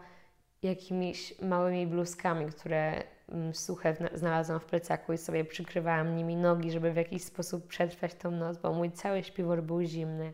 jakimiś 0.63 1.41
małymi 1.41 1.87
bluzkami, 1.87 2.47
które 2.47 3.03
mm, 3.29 3.55
suche 3.55 3.97
znalazłam 4.15 4.61
w 4.61 4.65
plecaku 4.65 5.13
i 5.13 5.19
sobie 5.19 5.45
przykrywałam 5.45 6.17
nimi 6.17 6.37
nogi, 6.37 6.71
żeby 6.71 6.93
w 6.93 6.97
jakiś 6.97 7.23
sposób 7.23 7.67
przetrwać 7.67 8.15
tą 8.15 8.31
noc, 8.31 8.59
bo 8.59 8.73
mój 8.73 8.91
cały 8.91 9.23
śpiwór 9.23 9.63
był 9.63 9.83
zimny. 9.83 10.33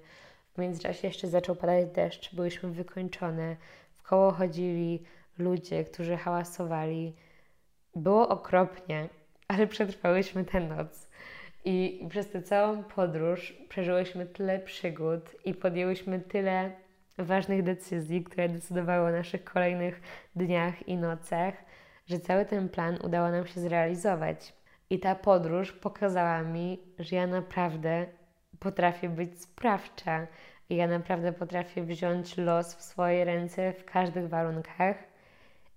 W 0.54 0.58
międzyczasie 0.58 1.08
jeszcze 1.08 1.28
zaczął 1.28 1.56
padać 1.56 1.86
deszcz, 1.90 2.34
byłyśmy 2.34 2.70
wykończone. 2.70 3.56
W 3.92 4.02
koło 4.02 4.32
chodzili 4.32 5.02
ludzie, 5.38 5.84
którzy 5.84 6.16
hałasowali. 6.16 7.14
Było 7.96 8.28
okropnie, 8.28 9.08
ale 9.48 9.66
przetrwałyśmy 9.66 10.44
tę 10.44 10.60
noc. 10.60 11.08
I 11.64 12.06
przez 12.10 12.30
tę 12.30 12.42
całą 12.42 12.84
podróż 12.84 13.54
przeżyłyśmy 13.68 14.26
tyle 14.26 14.58
przygód 14.58 15.20
i 15.44 15.54
podjęłyśmy 15.54 16.20
tyle 16.20 16.72
ważnych 17.18 17.62
decyzji, 17.62 18.24
które 18.24 18.48
decydowały 18.48 19.08
o 19.08 19.12
naszych 19.12 19.44
kolejnych 19.44 20.00
dniach 20.36 20.88
i 20.88 20.96
nocach, 20.96 21.54
że 22.06 22.18
cały 22.18 22.44
ten 22.44 22.68
plan 22.68 22.98
udało 23.02 23.30
nam 23.30 23.46
się 23.46 23.60
zrealizować. 23.60 24.54
I 24.90 24.98
ta 24.98 25.14
podróż 25.14 25.72
pokazała 25.72 26.42
mi, 26.42 26.78
że 26.98 27.16
ja 27.16 27.26
naprawdę 27.26 28.06
potrafię 28.58 29.08
być 29.08 29.42
sprawcza 29.42 30.26
i 30.68 30.76
ja 30.76 30.86
naprawdę 30.86 31.32
potrafię 31.32 31.82
wziąć 31.82 32.36
los 32.36 32.74
w 32.74 32.82
swoje 32.82 33.24
ręce 33.24 33.72
w 33.72 33.84
każdych 33.84 34.28
warunkach. 34.28 34.96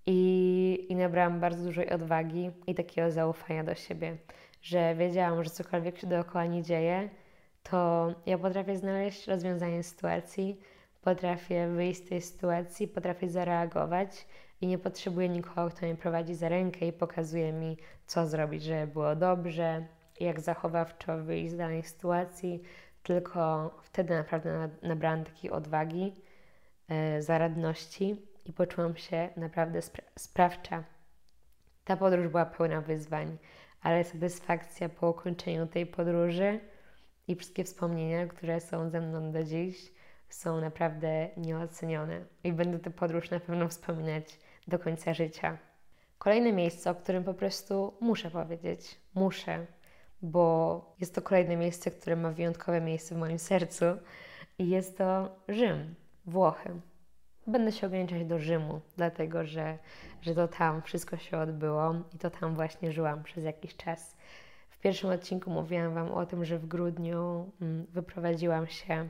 I, 0.06 0.86
I 0.88 0.96
nabrałam 0.96 1.40
bardzo 1.40 1.64
dużej 1.64 1.90
odwagi 1.90 2.50
i 2.66 2.74
takiego 2.74 3.10
zaufania 3.10 3.64
do 3.64 3.74
siebie, 3.74 4.16
że 4.62 4.94
wiedziałam, 4.94 5.44
że 5.44 5.50
cokolwiek 5.50 5.98
się 5.98 6.06
dookoła 6.06 6.46
nie 6.46 6.62
dzieje, 6.62 7.08
to 7.62 8.08
ja 8.26 8.38
potrafię 8.38 8.76
znaleźć 8.76 9.26
rozwiązanie 9.26 9.82
sytuacji, 9.82 10.60
potrafię 11.02 11.68
wyjść 11.68 12.04
z 12.04 12.08
tej 12.08 12.22
sytuacji, 12.22 12.88
potrafię 12.88 13.28
zareagować 13.28 14.26
i 14.60 14.66
nie 14.66 14.78
potrzebuję 14.78 15.28
nikogo, 15.28 15.70
kto 15.70 15.86
mnie 15.86 15.94
prowadzi 15.94 16.34
za 16.34 16.48
rękę 16.48 16.86
i 16.86 16.92
pokazuje 16.92 17.52
mi, 17.52 17.76
co 18.06 18.26
zrobić, 18.26 18.62
żeby 18.62 18.92
było 18.92 19.16
dobrze, 19.16 19.86
jak 20.20 20.40
zachowawczo 20.40 21.18
wyjść 21.18 21.52
z 21.52 21.56
danej 21.56 21.82
sytuacji. 21.82 22.62
Tylko 23.02 23.70
wtedy 23.82 24.14
naprawdę 24.14 24.68
nabrałam 24.82 25.24
takiej 25.24 25.50
odwagi, 25.50 26.14
e, 26.88 27.22
zaradności 27.22 28.22
i 28.44 28.52
poczułam 28.52 28.96
się 28.96 29.28
naprawdę 29.36 29.82
spra 29.82 30.04
sprawcza. 30.18 30.84
Ta 31.84 31.96
podróż 31.96 32.28
była 32.28 32.46
pełna 32.46 32.80
wyzwań, 32.80 33.38
ale 33.82 34.04
satysfakcja 34.04 34.88
po 34.88 35.10
ukończeniu 35.10 35.66
tej 35.66 35.86
podróży 35.86 36.60
i 37.28 37.36
wszystkie 37.36 37.64
wspomnienia, 37.64 38.26
które 38.26 38.60
są 38.60 38.90
ze 38.90 39.00
mną 39.00 39.32
do 39.32 39.44
dziś, 39.44 39.92
są 40.28 40.60
naprawdę 40.60 41.28
nieocenione 41.36 42.24
i 42.44 42.52
będę 42.52 42.78
tę 42.78 42.90
podróż 42.90 43.30
na 43.30 43.40
pewno 43.40 43.68
wspominać 43.68 44.38
do 44.68 44.78
końca 44.78 45.14
życia. 45.14 45.58
Kolejne 46.18 46.52
miejsce, 46.52 46.90
o 46.90 46.94
którym 46.94 47.24
po 47.24 47.34
prostu 47.34 47.94
muszę 48.00 48.30
powiedzieć, 48.30 49.00
muszę, 49.14 49.66
bo 50.22 50.94
jest 51.00 51.14
to 51.14 51.22
kolejne 51.22 51.56
miejsce, 51.56 51.90
które 51.90 52.16
ma 52.16 52.30
wyjątkowe 52.30 52.80
miejsce 52.80 53.14
w 53.14 53.18
moim 53.18 53.38
sercu 53.38 53.84
i 54.58 54.68
jest 54.68 54.98
to 54.98 55.36
Rzym, 55.48 55.94
Włochy. 56.26 56.70
Będę 57.46 57.72
się 57.72 57.86
ograniczać 57.86 58.24
do 58.24 58.38
Rzymu, 58.38 58.80
dlatego 58.96 59.44
że, 59.44 59.78
że 60.22 60.34
to 60.34 60.48
tam 60.48 60.82
wszystko 60.82 61.16
się 61.16 61.38
odbyło 61.38 61.94
i 62.14 62.18
to 62.18 62.30
tam 62.30 62.54
właśnie 62.54 62.92
żyłam 62.92 63.22
przez 63.22 63.44
jakiś 63.44 63.76
czas. 63.76 64.16
W 64.70 64.78
pierwszym 64.78 65.10
odcinku 65.10 65.50
mówiłam 65.50 65.94
Wam 65.94 66.10
o 66.10 66.26
tym, 66.26 66.44
że 66.44 66.58
w 66.58 66.66
grudniu 66.66 67.50
mm, 67.60 67.86
wyprowadziłam 67.92 68.66
się 68.66 69.08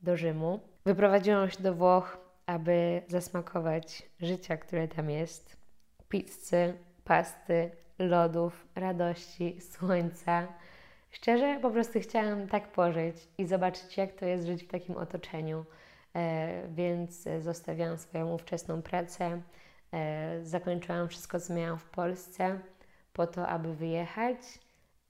do 0.00 0.16
Rzymu. 0.16 0.60
Wyprowadziłam 0.86 1.50
się 1.50 1.62
do 1.62 1.74
Włoch, 1.74 2.18
aby 2.46 3.02
zasmakować 3.08 4.02
życia, 4.20 4.56
które 4.56 4.88
tam 4.88 5.10
jest. 5.10 5.56
Pizzy, 6.08 6.74
pasty, 7.04 7.70
lodów, 7.98 8.66
radości, 8.74 9.60
słońca. 9.60 10.48
Szczerze, 11.10 11.58
po 11.62 11.70
prostu 11.70 12.00
chciałam 12.00 12.48
tak 12.48 12.72
pożyć 12.72 13.16
i 13.38 13.46
zobaczyć, 13.46 13.96
jak 13.96 14.12
to 14.12 14.26
jest 14.26 14.46
żyć 14.46 14.64
w 14.64 14.68
takim 14.68 14.96
otoczeniu. 14.96 15.64
E, 16.16 16.68
więc 16.68 17.28
zostawiałam 17.40 17.98
swoją 17.98 18.34
ówczesną 18.34 18.82
pracę, 18.82 19.42
e, 19.92 20.40
zakończyłam 20.42 21.08
wszystko, 21.08 21.40
co 21.40 21.54
miałam 21.54 21.78
w 21.78 21.90
Polsce, 21.90 22.60
po 23.12 23.26
to, 23.26 23.48
aby 23.48 23.74
wyjechać 23.74 24.38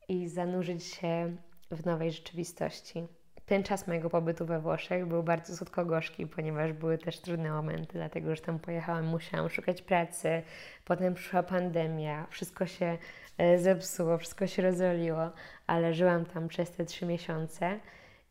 i 0.09 0.29
zanurzyć 0.29 0.85
się 0.85 1.37
w 1.71 1.87
nowej 1.87 2.13
rzeczywistości 2.13 3.07
ten 3.49 3.63
czas 3.63 3.87
mojego 3.87 4.11
pobytu 4.11 4.47
we 4.47 4.61
Włoszech 4.61 5.07
był 5.07 5.23
bardzo 5.23 5.57
słodko-gorzki, 5.57 6.27
ponieważ 6.27 6.73
były 6.73 6.99
też 6.99 7.21
trudne 7.21 7.51
momenty, 7.51 7.93
dlatego 7.93 8.37
że 8.37 8.43
tam 8.43 8.59
pojechałam, 8.59 9.07
musiałam 9.07 9.51
szukać 9.51 9.83
pracy, 9.83 10.43
potem 10.85 11.15
przyszła 11.15 11.43
pandemia, 11.43 12.27
wszystko 12.31 12.67
się 12.67 12.99
e, 13.39 13.59
zepsuło, 13.59 14.19
wszystko 14.19 14.47
się 14.47 14.63
rozwaliło, 14.63 15.31
ale 15.67 15.95
żyłam 15.95 16.25
tam 16.25 16.49
przez 16.49 16.71
te 16.71 16.85
trzy 16.85 17.07
miesiące 17.07 17.81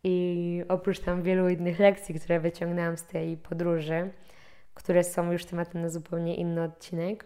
i 0.04 0.64
oprócz 0.70 1.00
tam 1.00 1.22
wielu 1.22 1.50
innych 1.50 1.80
lekcji, 1.80 2.16
które 2.16 2.40
wyciągnęłam 2.40 2.98
z 2.98 3.04
tej 3.04 3.38
podróży, 3.38 4.10
które 4.74 5.04
są 5.04 5.32
już 5.32 5.46
tematem 5.46 5.82
na 5.82 5.90
zupełnie 5.90 6.36
inny 6.36 6.64
odcinek, 6.64 7.26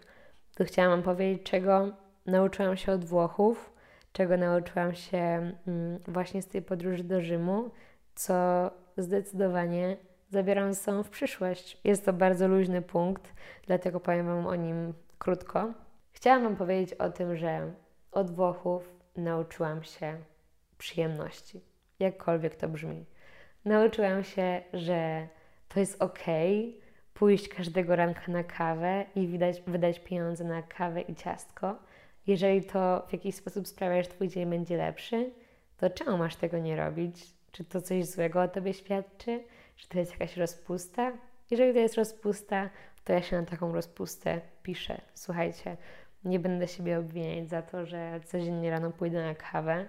to 0.54 0.64
chciałam 0.64 0.90
Wam 0.90 1.02
powiedzieć, 1.02 1.42
czego 1.42 1.90
nauczyłam 2.26 2.76
się 2.76 2.92
od 2.92 3.04
Włochów, 3.04 3.71
czego 4.12 4.36
nauczyłam 4.36 4.94
się 4.94 5.18
mm, 5.18 5.98
właśnie 6.08 6.42
z 6.42 6.46
tej 6.46 6.62
podróży 6.62 7.04
do 7.04 7.20
Rzymu, 7.20 7.70
co 8.14 8.70
zdecydowanie 8.96 9.96
zabieram 10.30 10.74
ze 10.74 10.80
sobą 10.80 11.02
w 11.02 11.10
przyszłość. 11.10 11.80
Jest 11.84 12.04
to 12.04 12.12
bardzo 12.12 12.48
luźny 12.48 12.82
punkt, 12.82 13.32
dlatego 13.66 14.00
powiem 14.00 14.26
Wam 14.26 14.46
o 14.46 14.54
nim 14.54 14.94
krótko. 15.18 15.72
Chciałam 16.12 16.42
Wam 16.42 16.56
powiedzieć 16.56 16.94
o 16.94 17.10
tym, 17.10 17.36
że 17.36 17.72
od 18.12 18.30
Włochów 18.30 18.94
nauczyłam 19.16 19.82
się 19.82 20.16
przyjemności, 20.78 21.60
jakkolwiek 21.98 22.56
to 22.56 22.68
brzmi. 22.68 23.06
Nauczyłam 23.64 24.24
się, 24.24 24.62
że 24.72 25.28
to 25.68 25.80
jest 25.80 26.02
ok 26.02 26.24
pójść 27.14 27.48
każdego 27.48 27.96
ranka 27.96 28.32
na 28.32 28.44
kawę 28.44 29.04
i 29.14 29.26
wydać, 29.26 29.62
wydać 29.66 30.00
pieniądze 30.00 30.44
na 30.44 30.62
kawę 30.62 31.00
i 31.00 31.14
ciastko 31.14 31.78
jeżeli 32.26 32.64
to 32.64 33.06
w 33.08 33.12
jakiś 33.12 33.34
sposób 33.34 33.68
sprawia, 33.68 34.02
że 34.02 34.08
Twój 34.08 34.28
dzień 34.28 34.50
będzie 34.50 34.76
lepszy, 34.76 35.30
to 35.76 35.90
czemu 35.90 36.18
masz 36.18 36.36
tego 36.36 36.58
nie 36.58 36.76
robić? 36.76 37.16
Czy 37.52 37.64
to 37.64 37.82
coś 37.82 38.06
złego 38.06 38.42
o 38.42 38.48
Tobie 38.48 38.74
świadczy? 38.74 39.44
Czy 39.76 39.88
to 39.88 39.98
jest 39.98 40.12
jakaś 40.12 40.36
rozpusta? 40.36 41.12
Jeżeli 41.50 41.72
to 41.72 41.78
jest 41.78 41.94
rozpusta, 41.94 42.70
to 43.04 43.12
ja 43.12 43.22
się 43.22 43.40
na 43.40 43.46
taką 43.46 43.72
rozpustę 43.72 44.40
piszę. 44.62 45.00
Słuchajcie, 45.14 45.76
nie 46.24 46.38
będę 46.38 46.68
siebie 46.68 46.98
obwiniać 46.98 47.48
za 47.48 47.62
to, 47.62 47.86
że 47.86 48.20
codziennie 48.26 48.70
rano 48.70 48.90
pójdę 48.90 49.22
na 49.22 49.34
kawę, 49.34 49.88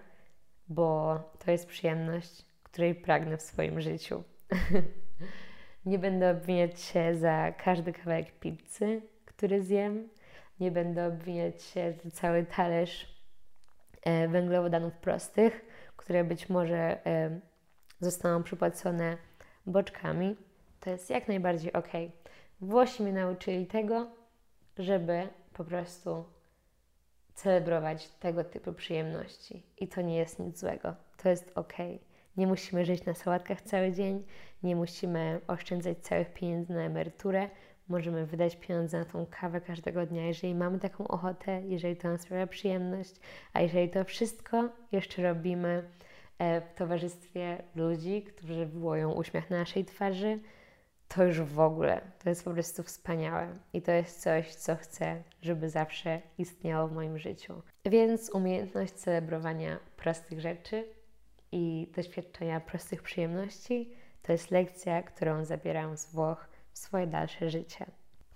bo 0.67 1.19
to 1.45 1.51
jest 1.51 1.67
przyjemność, 1.67 2.45
której 2.63 2.95
pragnę 2.95 3.37
w 3.37 3.41
swoim 3.41 3.81
życiu. 3.81 4.23
nie 5.85 5.99
będę 5.99 6.31
obwiniać 6.31 6.81
się 6.81 7.15
za 7.15 7.51
każdy 7.51 7.93
kawałek 7.93 8.31
pizzy, 8.39 9.01
który 9.25 9.61
zjem, 9.61 10.09
nie 10.59 10.71
będę 10.71 11.07
obwiniać 11.07 11.63
się 11.63 11.93
cały 12.13 12.45
talerz 12.45 13.23
e, 14.03 14.27
węglowodanów 14.27 14.93
prostych, 14.93 15.65
które 15.97 16.23
być 16.23 16.49
może 16.49 17.05
e, 17.05 17.39
zostaną 17.99 18.43
przypłacone 18.43 19.17
boczkami. 19.65 20.35
To 20.79 20.89
jest 20.89 21.09
jak 21.09 21.27
najbardziej 21.27 21.73
ok. 21.73 21.91
Włosi 22.61 23.03
mnie 23.03 23.13
nauczyli 23.13 23.67
tego, 23.67 24.07
żeby 24.77 25.27
po 25.53 25.63
prostu 25.63 26.25
celebrować 27.33 28.07
tego 28.07 28.43
typu 28.43 28.73
przyjemności. 28.73 29.63
I 29.77 29.87
to 29.87 30.01
nie 30.01 30.17
jest 30.17 30.39
nic 30.39 30.59
złego. 30.59 30.95
To 31.17 31.29
jest 31.29 31.51
ok. 31.55 31.73
Nie 32.37 32.47
musimy 32.47 32.85
żyć 32.85 33.05
na 33.05 33.13
sałatkach 33.13 33.61
cały 33.61 33.91
dzień, 33.91 34.25
nie 34.63 34.75
musimy 34.75 35.41
oszczędzać 35.47 35.97
całych 35.97 36.33
pieniędzy 36.33 36.73
na 36.73 36.81
emeryturę, 36.81 37.49
możemy 37.87 38.25
wydać 38.25 38.55
pieniądze 38.55 38.99
na 38.99 39.05
tą 39.05 39.25
kawę 39.29 39.61
każdego 39.61 40.05
dnia, 40.05 40.25
jeżeli 40.25 40.55
mamy 40.55 40.79
taką 40.79 41.07
ochotę, 41.07 41.61
jeżeli 41.61 41.95
to 41.95 42.07
nam 42.07 42.17
sprawia 42.17 42.47
przyjemność, 42.47 43.15
a 43.53 43.61
jeżeli 43.61 43.89
to 43.89 44.03
wszystko 44.03 44.69
jeszcze 44.91 45.23
robimy 45.23 45.89
e, 46.39 46.61
w 46.61 46.73
towarzystwie 46.73 47.63
ludzi, 47.75 48.23
którzy 48.23 48.65
wywołują 48.65 49.11
uśmiech 49.11 49.49
na 49.49 49.57
naszej 49.57 49.85
twarzy, 49.85 50.39
to 51.07 51.23
już 51.23 51.41
w 51.41 51.59
ogóle, 51.59 52.01
to 52.23 52.29
jest 52.29 52.43
po 52.43 52.51
prostu 52.51 52.83
wspaniałe 52.83 53.47
i 53.73 53.81
to 53.81 53.91
jest 53.91 54.21
coś, 54.21 54.55
co 54.55 54.75
chcę, 54.75 55.23
żeby 55.41 55.69
zawsze 55.69 56.21
istniało 56.37 56.87
w 56.87 56.93
moim 56.93 57.17
życiu. 57.17 57.61
Więc 57.85 58.29
umiejętność 58.29 58.93
celebrowania 58.93 59.79
prostych 59.97 60.39
rzeczy 60.39 60.87
i 61.51 61.91
doświadczenia 61.95 62.59
prostych 62.59 63.03
przyjemności 63.03 63.93
to 64.21 64.31
jest 64.31 64.51
lekcja, 64.51 65.03
którą 65.03 65.45
zabieram 65.45 65.97
z 65.97 66.05
Włoch 66.05 66.52
swoje 66.73 67.07
dalsze 67.07 67.49
życie. 67.49 67.85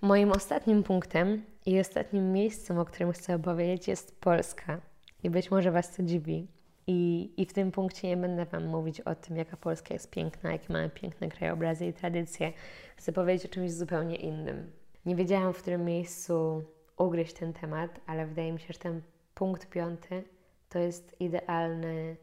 Moim 0.00 0.32
ostatnim 0.32 0.82
punktem 0.82 1.44
i 1.66 1.80
ostatnim 1.80 2.32
miejscem, 2.32 2.78
o 2.78 2.84
którym 2.84 3.12
chcę 3.12 3.34
opowiedzieć, 3.34 3.88
jest 3.88 4.20
Polska. 4.20 4.80
I 5.22 5.30
być 5.30 5.50
może 5.50 5.70
Was 5.70 5.96
to 5.96 6.02
dziwi. 6.02 6.46
I, 6.86 7.30
I 7.36 7.46
w 7.46 7.52
tym 7.52 7.72
punkcie 7.72 8.08
nie 8.08 8.16
będę 8.16 8.44
Wam 8.44 8.66
mówić 8.66 9.00
o 9.00 9.14
tym, 9.14 9.36
jaka 9.36 9.56
Polska 9.56 9.94
jest 9.94 10.10
piękna, 10.10 10.52
jakie 10.52 10.72
mamy 10.72 10.90
piękne 10.90 11.28
krajobrazy 11.28 11.86
i 11.86 11.92
tradycje. 11.92 12.52
Chcę 12.96 13.12
powiedzieć 13.12 13.50
o 13.50 13.54
czymś 13.54 13.72
zupełnie 13.72 14.16
innym. 14.16 14.72
Nie 15.06 15.16
wiedziałam, 15.16 15.52
w 15.52 15.58
którym 15.58 15.84
miejscu 15.84 16.64
ugryźć 16.98 17.32
ten 17.32 17.52
temat, 17.52 18.00
ale 18.06 18.26
wydaje 18.26 18.52
mi 18.52 18.60
się, 18.60 18.72
że 18.72 18.78
ten 18.78 19.02
punkt 19.34 19.70
piąty 19.70 20.24
to 20.68 20.78
jest 20.78 21.20
idealny, 21.20 22.16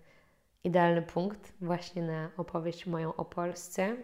idealny 0.63 1.01
punkt 1.01 1.53
właśnie 1.61 2.01
na 2.01 2.31
opowieść 2.37 2.85
moją 2.85 3.15
o 3.15 3.25
Polsce 3.25 3.95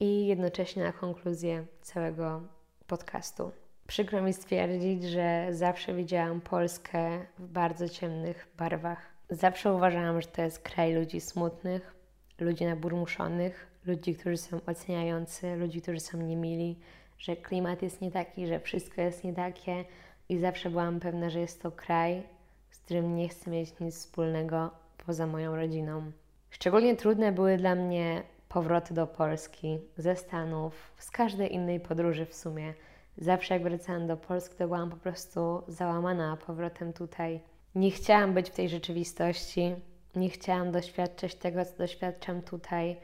i 0.00 0.26
jednocześnie 0.26 0.84
na 0.84 0.92
konkluzję 0.92 1.66
całego 1.82 2.42
podcastu. 2.86 3.52
Przykro 3.86 4.22
mi 4.22 4.32
stwierdzić, 4.32 5.04
że 5.04 5.46
zawsze 5.50 5.94
widziałam 5.94 6.40
Polskę 6.40 7.26
w 7.38 7.46
bardzo 7.48 7.88
ciemnych 7.88 8.48
barwach. 8.58 8.98
Zawsze 9.30 9.74
uważałam, 9.74 10.20
że 10.20 10.28
to 10.28 10.42
jest 10.42 10.58
kraj 10.58 10.94
ludzi 10.94 11.20
smutnych, 11.20 11.94
ludzi 12.40 12.64
naburmuszonych, 12.64 13.66
ludzi, 13.86 14.14
którzy 14.14 14.36
są 14.36 14.60
oceniający, 14.66 15.56
ludzi, 15.56 15.82
którzy 15.82 16.00
są 16.00 16.18
niemili, 16.18 16.78
że 17.18 17.36
klimat 17.36 17.82
jest 17.82 18.00
nie 18.00 18.10
taki, 18.10 18.46
że 18.46 18.60
wszystko 18.60 19.00
jest 19.00 19.24
nie 19.24 19.32
takie 19.32 19.84
i 20.28 20.38
zawsze 20.38 20.70
byłam 20.70 21.00
pewna, 21.00 21.30
że 21.30 21.40
jest 21.40 21.62
to 21.62 21.70
kraj, 21.70 22.22
z 22.70 22.78
którym 22.78 23.16
nie 23.16 23.28
chcę 23.28 23.50
mieć 23.50 23.80
nic 23.80 23.94
wspólnego 23.94 24.70
poza 25.06 25.26
moją 25.26 25.56
rodziną. 25.56 26.12
Szczególnie 26.50 26.96
trudne 26.96 27.32
były 27.32 27.56
dla 27.56 27.74
mnie 27.74 28.22
powroty 28.56 28.94
do 28.94 29.06
Polski, 29.06 29.78
ze 29.96 30.16
Stanów, 30.16 30.92
z 30.98 31.10
każdej 31.10 31.54
innej 31.54 31.80
podróży 31.80 32.26
w 32.26 32.34
sumie. 32.34 32.74
Zawsze 33.18 33.54
jak 33.54 33.62
wracałam 33.62 34.06
do 34.06 34.16
Polski, 34.16 34.56
to 34.56 34.66
byłam 34.66 34.90
po 34.90 34.96
prostu 34.96 35.62
załamana 35.68 36.36
powrotem 36.46 36.92
tutaj. 36.92 37.40
Nie 37.74 37.90
chciałam 37.90 38.34
być 38.34 38.50
w 38.50 38.54
tej 38.54 38.68
rzeczywistości, 38.68 39.74
nie 40.14 40.30
chciałam 40.30 40.72
doświadczać 40.72 41.34
tego, 41.34 41.64
co 41.64 41.76
doświadczam 41.78 42.42
tutaj. 42.42 42.96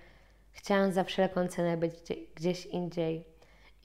Chciałam 0.53 0.93
za 0.93 1.05
wszelką 1.05 1.49
cenę 1.49 1.77
być 1.77 1.95
gdzieś 2.35 2.67
indziej. 2.67 3.25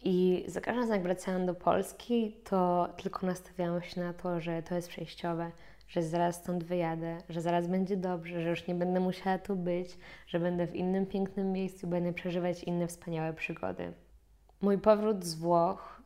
I 0.04 0.46
za 0.48 0.62
każdym 0.62 0.82
razem, 0.82 0.96
jak 0.96 1.04
wracałam 1.04 1.46
do 1.46 1.54
Polski, 1.54 2.36
to 2.44 2.90
tylko 3.04 3.26
nastawiałam 3.26 3.82
się 3.82 4.02
na 4.02 4.14
to, 4.14 4.40
że 4.40 4.64
to 4.64 4.76
jest 4.76 4.90
przejściowe, 4.90 5.52
że 5.88 6.04
zaraz 6.04 6.36
stąd 6.36 6.64
wyjadę, 6.64 7.18
że 7.30 7.42
zaraz 7.42 7.68
będzie 7.68 7.98
dobrze, 7.98 8.42
że 8.42 8.50
już 8.50 8.68
nie 8.68 8.76
będę 8.76 9.00
musiała 9.00 9.38
tu 9.38 9.56
być, 9.56 9.98
że 10.28 10.40
będę 10.40 10.68
w 10.68 10.76
innym 10.76 11.06
pięknym 11.06 11.52
miejscu, 11.52 11.88
będę 11.88 12.14
przeżywać 12.14 12.64
inne 12.64 12.88
wspaniałe 12.88 13.34
przygody. 13.34 13.94
Mój 14.62 14.78
powrót 14.78 15.26
z 15.26 15.36
Włoch 15.36 16.02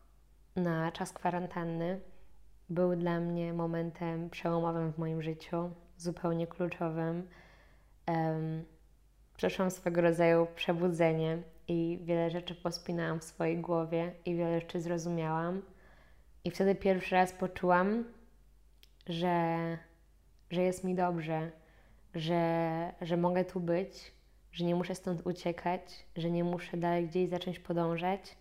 na 0.56 0.92
czas 0.92 1.14
kwarantanny 1.14 2.00
był 2.70 2.96
dla 2.96 3.20
mnie 3.20 3.54
momentem 3.54 4.30
przełomowym 4.30 4.94
w 4.94 4.98
moim 4.98 5.22
życiu, 5.22 5.72
zupełnie 5.98 6.48
kluczowym. 6.48 7.28
Um, 8.08 8.64
przeszłam 9.38 9.72
swego 9.72 10.02
rodzaju 10.02 10.48
przebudzenie 10.56 11.38
i 11.68 12.00
wiele 12.04 12.30
rzeczy 12.30 12.56
pospinałam 12.56 13.20
w 13.20 13.24
swojej 13.24 13.58
głowie 13.58 14.12
i 14.26 14.36
wiele 14.36 14.60
rzeczy 14.60 14.82
zrozumiałam. 14.82 15.62
I 16.44 16.52
wtedy 16.52 16.76
pierwszy 16.76 17.16
raz 17.16 17.32
poczułam, 17.32 18.04
że, 19.08 19.78
że 20.52 20.62
jest 20.62 20.84
mi 20.84 20.96
dobrze, 20.96 21.52
że, 22.16 22.94
że 23.02 23.18
mogę 23.18 23.46
tu 23.46 23.60
być, 23.60 24.12
że 24.52 24.66
nie 24.66 24.76
muszę 24.76 24.96
stąd 24.96 25.28
uciekać, 25.28 26.06
że 26.16 26.32
nie 26.32 26.44
muszę 26.44 26.78
dalej 26.78 27.08
gdzieś 27.08 27.30
zacząć 27.30 27.60
podążać. 27.60 28.38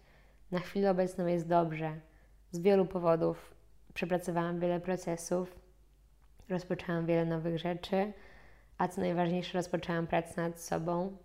Na 0.51 0.59
chwilę 0.59 0.91
obecną 0.91 1.27
jest 1.27 1.49
dobrze. 1.49 2.01
Z 2.51 2.59
wielu 2.59 2.87
powodów 2.87 3.55
przepracowałam 3.95 4.61
wiele 4.61 4.81
procesów, 4.81 5.61
rozpoczęłam 6.49 7.07
wiele 7.07 7.25
nowych 7.25 7.59
rzeczy, 7.59 8.13
a 8.79 8.89
co 8.89 9.01
najważniejsze, 9.01 9.59
rozpoczęłam 9.59 10.07
pracę 10.07 10.43
nad 10.43 10.61
sobą. 10.61 11.17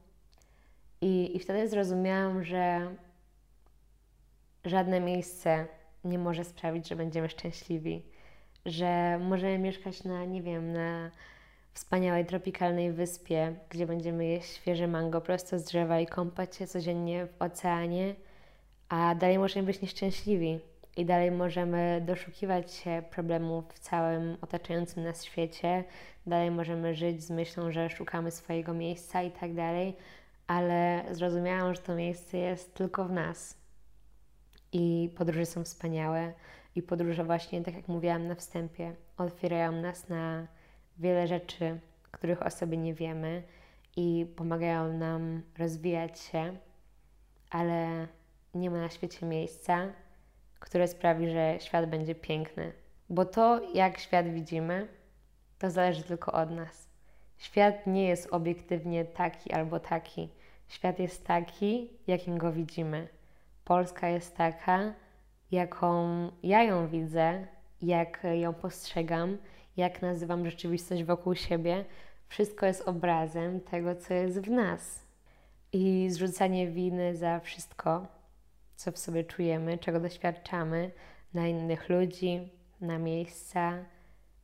I, 1.02 1.38
i 1.38 1.39
wtedy 1.39 1.67
zrozumiałam, 1.67 2.43
że 2.43 2.95
żadne 4.65 5.00
miejsce 5.00 5.67
nie 6.04 6.19
może 6.19 6.43
sprawić, 6.43 6.88
że 6.88 6.95
będziemy 6.95 7.30
szczęśliwi 7.30 8.14
że 8.65 9.19
możemy 9.19 9.58
mieszkać 9.58 10.04
na, 10.04 10.25
nie 10.25 10.41
wiem, 10.41 10.73
na 10.73 11.12
wspaniałej 11.73 12.25
tropikalnej 12.25 12.91
wyspie, 12.91 13.56
gdzie 13.69 13.86
będziemy 13.86 14.25
jeść 14.25 14.56
świeże 14.56 14.88
mango 14.88 15.21
prosto 15.21 15.60
z 15.60 15.63
drzewa 15.63 15.99
i 15.99 16.08
kąpać 16.08 16.56
się 16.56 16.67
codziennie 16.67 17.25
w 17.25 17.41
oceanie, 17.41 18.15
a 18.89 19.15
dalej 19.15 19.39
możemy 19.39 19.65
być 19.65 19.82
nieszczęśliwi 19.82 20.60
i 20.97 21.06
dalej 21.06 21.32
możemy 21.32 22.01
doszukiwać 22.06 22.73
się 22.73 23.04
problemów 23.12 23.65
w 23.73 23.80
całym 23.80 24.38
otaczającym 24.41 25.04
nas 25.04 25.23
świecie, 25.23 25.84
dalej 26.28 26.51
możemy 26.51 26.95
żyć 26.95 27.23
z 27.23 27.30
myślą, 27.30 27.71
że 27.71 27.89
szukamy 27.89 28.32
swojego 28.32 28.73
miejsca 28.73 29.23
i 29.23 29.32
tak 29.32 29.54
dalej, 29.54 29.95
ale 30.47 31.06
zrozumiałam, 31.12 31.75
że 31.75 31.82
to 31.82 31.95
miejsce 31.95 32.38
jest 32.38 32.73
tylko 32.73 33.06
w 33.06 33.12
nas. 33.12 33.58
I 34.71 35.10
podróże 35.17 35.45
są 35.45 35.63
wspaniałe, 35.63 36.34
i 36.75 36.83
podróże 36.83 37.23
właśnie, 37.23 37.61
tak 37.61 37.75
jak 37.75 37.88
mówiłam 37.88 38.27
na 38.27 38.35
wstępie, 38.35 38.95
otwierają 39.17 39.71
nas 39.71 40.09
na 40.09 40.47
wiele 40.97 41.27
rzeczy, 41.27 41.79
których 42.11 42.45
o 42.45 42.49
sobie 42.49 42.77
nie 42.77 42.93
wiemy 42.93 43.43
i 43.95 44.25
pomagają 44.35 44.93
nam 44.93 45.41
rozwijać 45.57 46.19
się, 46.19 46.57
ale 47.49 48.07
nie 48.53 48.69
ma 48.69 48.77
na 48.77 48.89
świecie 48.89 49.25
miejsca, 49.25 49.88
które 50.59 50.88
sprawi, 50.88 51.29
że 51.29 51.57
świat 51.59 51.89
będzie 51.89 52.15
piękny. 52.15 52.73
Bo 53.09 53.25
to, 53.25 53.61
jak 53.73 53.99
świat 53.99 54.29
widzimy, 54.29 54.88
to 55.59 55.71
zależy 55.71 56.03
tylko 56.03 56.31
od 56.31 56.51
nas. 56.51 56.89
Świat 57.38 57.88
nie 57.88 58.07
jest 58.07 58.33
obiektywnie 58.33 59.05
taki 59.05 59.51
albo 59.53 59.79
taki. 59.79 60.29
Świat 60.67 60.99
jest 60.99 61.25
taki, 61.25 61.89
jakim 62.07 62.38
go 62.38 62.51
widzimy. 62.51 63.07
Polska 63.65 64.07
jest 64.07 64.38
taka, 64.38 64.93
jaką 65.56 66.32
ja 66.44 66.63
ją 66.63 66.88
widzę, 66.88 67.48
jak 67.82 68.24
ją 68.34 68.54
postrzegam, 68.54 69.38
jak 69.78 70.02
nazywam 70.02 70.46
rzeczywistość 70.46 71.04
wokół 71.04 71.36
siebie, 71.36 71.86
wszystko 72.28 72.65
jest 72.65 72.82
obrazem 72.88 73.62
tego, 73.62 73.96
co 73.96 74.13
jest 74.13 74.39
w 74.39 74.50
nas. 74.50 75.06
I 75.74 76.08
zrzucanie 76.10 76.68
winy 76.68 77.15
za 77.15 77.39
wszystko, 77.39 78.08
co 78.76 78.91
w 78.91 78.98
sobie 78.98 79.24
czujemy, 79.24 79.78
czego 79.78 80.00
doświadczamy, 80.00 80.91
na 81.34 81.48
innych 81.48 81.89
ludzi, 81.89 82.50
na 82.82 82.98
miejsca, 82.98 83.74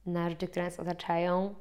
na 0.05 0.29
rzeczy, 0.29 0.47
które 0.47 0.65
nas 0.65 0.79
otaczają, 0.79 1.55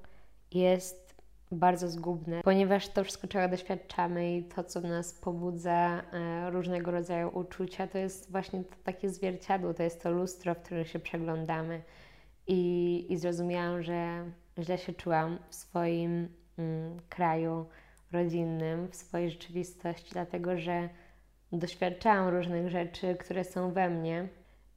jest 0.51 1.10
bardzo 1.53 1.89
zgubne, 1.89 2.41
ponieważ 2.45 2.89
to 2.89 3.05
wszystko, 3.05 3.29
czego 3.29 3.49
doświadczamy 3.49 4.37
i 4.37 4.45
to, 4.45 4.65
co 4.65 4.81
w 4.81 4.85
nas 4.85 5.15
pobudza 5.15 6.03
e, 6.13 6.51
różnego 6.51 6.91
rodzaju 6.91 7.39
uczucia, 7.39 7.87
to 7.87 7.99
jest 7.99 8.31
właśnie 8.31 8.65
to 8.65 8.77
takie 8.85 9.09
zwierciadło, 9.09 9.75
to 9.75 9.83
jest 9.83 10.03
to 10.03 10.11
lustro, 10.11 10.55
w 10.55 10.59
którym 10.59 10.85
się 10.85 10.99
przeglądamy. 10.99 11.83
I, 12.47 13.07
i 13.13 13.17
zrozumiałam, 13.17 13.83
że 13.83 14.25
źle 14.59 14.79
się 14.79 14.93
czułam 14.93 15.39
w 15.49 15.55
swoim 15.55 16.29
mm, 16.59 17.01
kraju 17.09 17.67
rodzinnym, 18.13 18.89
w 18.89 18.97
swojej 18.97 19.31
rzeczywistości, 19.31 20.11
dlatego 20.13 20.59
że 20.59 20.89
doświadczałam 21.53 22.29
różnych 22.29 22.69
rzeczy, 22.69 23.17
które 23.17 23.45
są 23.45 23.73
we 23.73 23.91
mnie 23.91 24.29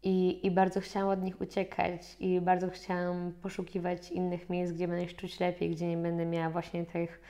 i, 0.04 0.48
I 0.48 0.52
bardzo 0.52 0.82
chciałam 0.82 1.10
od 1.10 1.24
nich 1.24 1.42
uciekać 1.42 2.16
i 2.20 2.42
bardzo 2.42 2.70
chciałam 2.70 3.34
poszukiwać 3.42 4.12
innych 4.12 4.50
miejsc, 4.50 4.74
gdzie 4.74 4.88
będę 4.88 5.08
się 5.10 5.16
czuć 5.16 5.39
lepiej, 5.39 5.70
gdzie 5.72 5.88
nie 5.88 5.98
będę 5.98 6.26
miała 6.26 6.50
właśnie 6.50 6.86
tych 6.86 7.22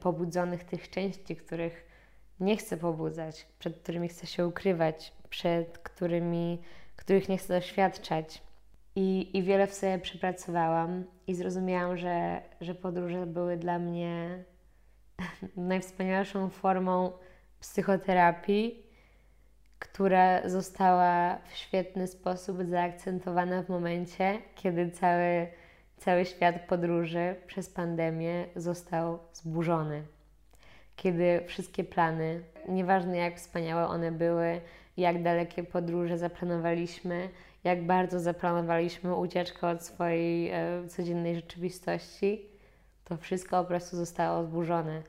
pobudzonych 0.00 0.64
tych 0.64 0.90
części, 0.90 1.36
których 1.36 1.86
nie 2.40 2.56
chcę 2.56 2.76
pobudzać, 2.76 3.46
przed 3.58 3.78
którymi 3.78 4.08
chcę 4.08 4.26
się 4.26 4.46
ukrywać, 4.46 5.12
przed 5.30 5.78
którymi, 5.78 6.62
których 6.96 7.28
nie 7.28 7.38
chcę 7.38 7.54
doświadczać. 7.54 8.42
I, 8.96 9.38
I 9.38 9.42
wiele 9.42 9.66
w 9.66 9.74
sobie 9.74 9.98
przepracowałam 9.98 11.04
i 11.26 11.34
zrozumiałam, 11.34 11.96
że, 11.96 12.42
że 12.60 12.74
podróże 12.74 13.26
były 13.26 13.56
dla 13.56 13.78
mnie 13.78 14.44
najwspanialszą 15.56 16.50
formą 16.50 17.12
psychoterapii 17.60 18.89
która 19.80 20.48
została 20.48 21.38
w 21.48 21.56
świetny 21.56 22.06
sposób 22.06 22.58
zaakcentowana 22.64 23.62
w 23.62 23.68
momencie, 23.68 24.38
kiedy 24.54 24.90
cały, 24.90 25.46
cały 25.96 26.24
świat 26.24 26.60
podróży 26.68 27.36
przez 27.46 27.70
pandemię 27.70 28.46
został 28.56 29.18
zburzony. 29.32 30.02
Kiedy 30.96 31.40
wszystkie 31.46 31.84
plany 31.84 32.42
Nieważne 32.68 33.16
jak 33.16 33.36
wspaniałe 33.36 33.86
one 33.86 34.12
były, 34.12 34.60
jak 34.96 35.22
dalekie 35.22 35.62
podróże 35.64 36.18
zaplanowaliśmy, 36.18 37.28
jak 37.64 37.86
bardzo 37.86 38.20
zaplanowaliśmy 38.20 39.14
ucieczkę 39.14 39.68
od 39.68 39.82
swojej 39.82 40.50
e, 40.50 40.88
codziennej 40.88 41.36
rzeczywistości, 41.36 42.46
to 43.04 43.16
wszystko 43.16 43.62
po 43.62 43.68
prostu 43.68 43.96
zostało 43.96 44.44
zburzone. 44.44 45.02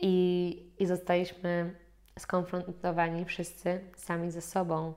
I, 0.00 0.62
I 0.78 0.86
zostaliśmy 0.86 1.74
skonfrontowani 2.18 3.24
wszyscy 3.24 3.80
sami 3.96 4.30
ze 4.30 4.40
sobą. 4.40 4.94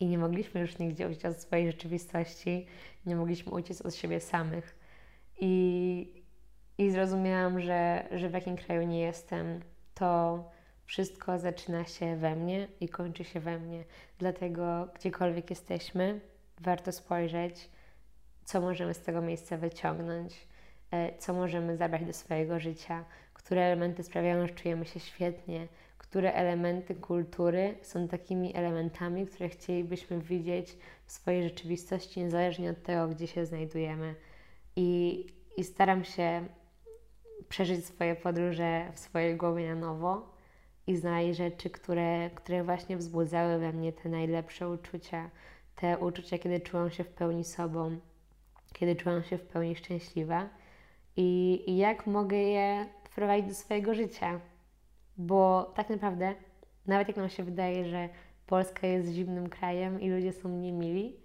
I 0.00 0.06
nie 0.06 0.18
mogliśmy 0.18 0.60
już 0.60 0.78
nigdzie 0.78 1.08
uciec 1.08 1.24
od 1.24 1.36
swojej 1.36 1.66
rzeczywistości, 1.66 2.66
nie 3.06 3.16
mogliśmy 3.16 3.52
uciec 3.52 3.82
od 3.82 3.94
siebie 3.94 4.20
samych. 4.20 4.78
I, 5.40 6.22
i 6.78 6.90
zrozumiałam, 6.90 7.60
że, 7.60 8.08
że 8.12 8.28
w 8.28 8.32
jakim 8.32 8.56
kraju 8.56 8.82
nie 8.82 9.00
jestem, 9.00 9.60
to 9.94 10.44
wszystko 10.84 11.38
zaczyna 11.38 11.84
się 11.84 12.16
we 12.16 12.36
mnie 12.36 12.68
i 12.80 12.88
kończy 12.88 13.24
się 13.24 13.40
we 13.40 13.58
mnie. 13.58 13.84
Dlatego 14.18 14.88
gdziekolwiek 14.94 15.50
jesteśmy, 15.50 16.20
warto 16.60 16.92
spojrzeć, 16.92 17.70
co 18.44 18.60
możemy 18.60 18.94
z 18.94 19.00
tego 19.00 19.22
miejsca 19.22 19.56
wyciągnąć, 19.56 20.48
e, 20.90 21.18
co 21.18 21.32
możemy 21.32 21.76
zabrać 21.76 22.04
do 22.04 22.12
swojego 22.12 22.60
życia, 22.60 23.04
które 23.34 23.62
elementy 23.62 24.02
sprawiają, 24.02 24.46
że 24.46 24.54
czujemy 24.54 24.84
się 24.84 25.00
świetnie, 25.00 25.68
które 26.12 26.34
elementy 26.34 26.94
kultury 26.94 27.74
są 27.82 28.08
takimi 28.08 28.56
elementami, 28.56 29.26
które 29.26 29.48
chcielibyśmy 29.48 30.20
widzieć 30.20 30.76
w 31.06 31.12
swojej 31.12 31.42
rzeczywistości, 31.42 32.20
niezależnie 32.20 32.70
od 32.70 32.82
tego, 32.82 33.08
gdzie 33.08 33.26
się 33.26 33.46
znajdujemy. 33.46 34.14
I, 34.76 35.26
i 35.56 35.64
staram 35.64 36.04
się 36.04 36.46
przeżyć 37.48 37.86
swoje 37.86 38.16
podróże 38.16 38.92
w 38.94 38.98
swojej 38.98 39.36
głowie 39.36 39.74
na 39.74 39.80
nowo 39.80 40.34
i 40.86 40.96
znaleźć 40.96 41.38
rzeczy, 41.38 41.70
które, 41.70 42.30
które 42.34 42.64
właśnie 42.64 42.96
wzbudzały 42.96 43.58
we 43.58 43.72
mnie 43.72 43.92
te 43.92 44.08
najlepsze 44.08 44.68
uczucia, 44.68 45.30
te 45.76 45.98
uczucia, 45.98 46.38
kiedy 46.38 46.60
czułam 46.60 46.90
się 46.90 47.04
w 47.04 47.08
pełni 47.08 47.44
sobą, 47.44 47.96
kiedy 48.72 48.96
czułam 48.96 49.22
się 49.22 49.38
w 49.38 49.42
pełni 49.42 49.76
szczęśliwa 49.76 50.48
i, 51.16 51.62
i 51.66 51.76
jak 51.76 52.06
mogę 52.06 52.36
je 52.36 52.86
wprowadzić 53.04 53.48
do 53.48 53.54
swojego 53.54 53.94
życia. 53.94 54.40
Bo 55.16 55.72
tak 55.76 55.90
naprawdę, 55.90 56.34
nawet 56.86 57.08
jak 57.08 57.16
nam 57.16 57.28
się 57.28 57.44
wydaje, 57.44 57.84
że 57.84 58.08
Polska 58.46 58.86
jest 58.86 59.08
zimnym 59.08 59.48
krajem 59.48 60.00
i 60.00 60.10
ludzie 60.10 60.32
są 60.32 60.48
niemili, 60.48 61.16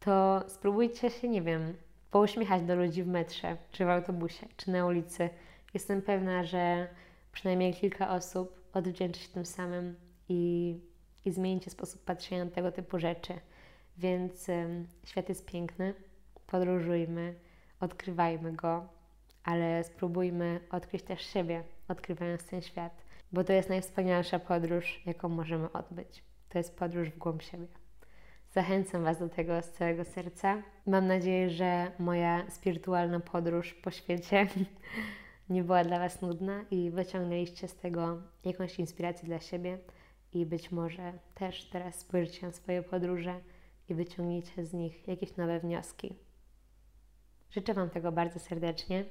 to 0.00 0.44
spróbujcie 0.48 1.10
się, 1.10 1.28
nie 1.28 1.42
wiem, 1.42 1.74
pouśmiechać 2.10 2.62
do 2.62 2.76
ludzi 2.76 3.02
w 3.02 3.06
metrze, 3.06 3.56
czy 3.72 3.84
w 3.84 3.88
autobusie, 3.88 4.46
czy 4.56 4.70
na 4.70 4.86
ulicy. 4.86 5.30
Jestem 5.74 6.02
pewna, 6.02 6.44
że 6.44 6.88
przynajmniej 7.32 7.74
kilka 7.74 8.10
osób 8.10 8.60
odwdzięczy 8.72 9.20
się 9.20 9.28
tym 9.28 9.46
samym 9.46 9.96
i, 10.28 10.74
i 11.24 11.30
zmienicie 11.30 11.70
sposób 11.70 12.04
patrzenia 12.04 12.44
na 12.44 12.50
tego 12.50 12.72
typu 12.72 12.98
rzeczy. 12.98 13.34
Więc 13.98 14.48
um, 14.48 14.86
świat 15.04 15.28
jest 15.28 15.46
piękny, 15.46 15.94
podróżujmy, 16.46 17.34
odkrywajmy 17.80 18.52
go, 18.52 18.86
ale 19.44 19.84
spróbujmy 19.84 20.60
odkryć 20.70 21.02
też 21.02 21.22
siebie, 21.26 21.62
odkrywając 21.88 22.46
ten 22.46 22.62
świat, 22.62 23.05
bo 23.32 23.44
to 23.44 23.52
jest 23.52 23.68
najwspanialsza 23.68 24.38
podróż, 24.38 25.02
jaką 25.06 25.28
możemy 25.28 25.72
odbyć. 25.72 26.24
To 26.48 26.58
jest 26.58 26.78
podróż 26.78 27.10
w 27.10 27.18
głąb 27.18 27.42
siebie. 27.42 27.66
Zachęcam 28.50 29.04
Was 29.04 29.18
do 29.18 29.28
tego 29.28 29.62
z 29.62 29.70
całego 29.70 30.04
serca. 30.04 30.62
Mam 30.86 31.06
nadzieję, 31.06 31.50
że 31.50 31.90
moja 31.98 32.50
spirytualna 32.50 33.20
podróż 33.20 33.74
po 33.74 33.90
świecie 33.90 34.46
nie 35.50 35.64
była 35.64 35.84
dla 35.84 35.98
Was 35.98 36.22
nudna 36.22 36.64
i 36.70 36.90
wyciągnęliście 36.90 37.68
z 37.68 37.76
tego 37.76 38.22
jakąś 38.44 38.78
inspirację 38.78 39.28
dla 39.28 39.40
siebie 39.40 39.78
i 40.32 40.46
być 40.46 40.72
może 40.72 41.12
też 41.34 41.64
teraz 41.64 41.94
spojrzycie 41.94 42.46
na 42.46 42.52
swoje 42.52 42.82
podróże 42.82 43.40
i 43.88 43.94
wyciągniecie 43.94 44.64
z 44.64 44.72
nich 44.72 45.08
jakieś 45.08 45.36
nowe 45.36 45.60
wnioski. 45.60 46.16
Życzę 47.50 47.74
Wam 47.74 47.90
tego 47.90 48.12
bardzo 48.12 48.38
serdecznie 48.38 49.04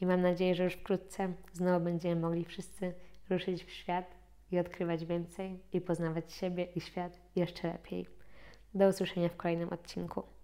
i 0.00 0.06
mam 0.06 0.20
nadzieję, 0.20 0.54
że 0.54 0.64
już 0.64 0.74
wkrótce 0.74 1.32
znowu 1.52 1.84
będziemy 1.84 2.20
mogli 2.20 2.44
wszyscy 2.44 2.94
ruszyć 3.30 3.64
w 3.64 3.70
świat 3.70 4.14
i 4.50 4.58
odkrywać 4.58 5.04
więcej 5.04 5.60
i 5.72 5.80
poznawać 5.80 6.32
siebie 6.32 6.64
i 6.64 6.80
świat 6.80 7.20
jeszcze 7.36 7.68
lepiej. 7.68 8.06
Do 8.74 8.88
usłyszenia 8.88 9.28
w 9.28 9.36
kolejnym 9.36 9.68
odcinku. 9.68 10.37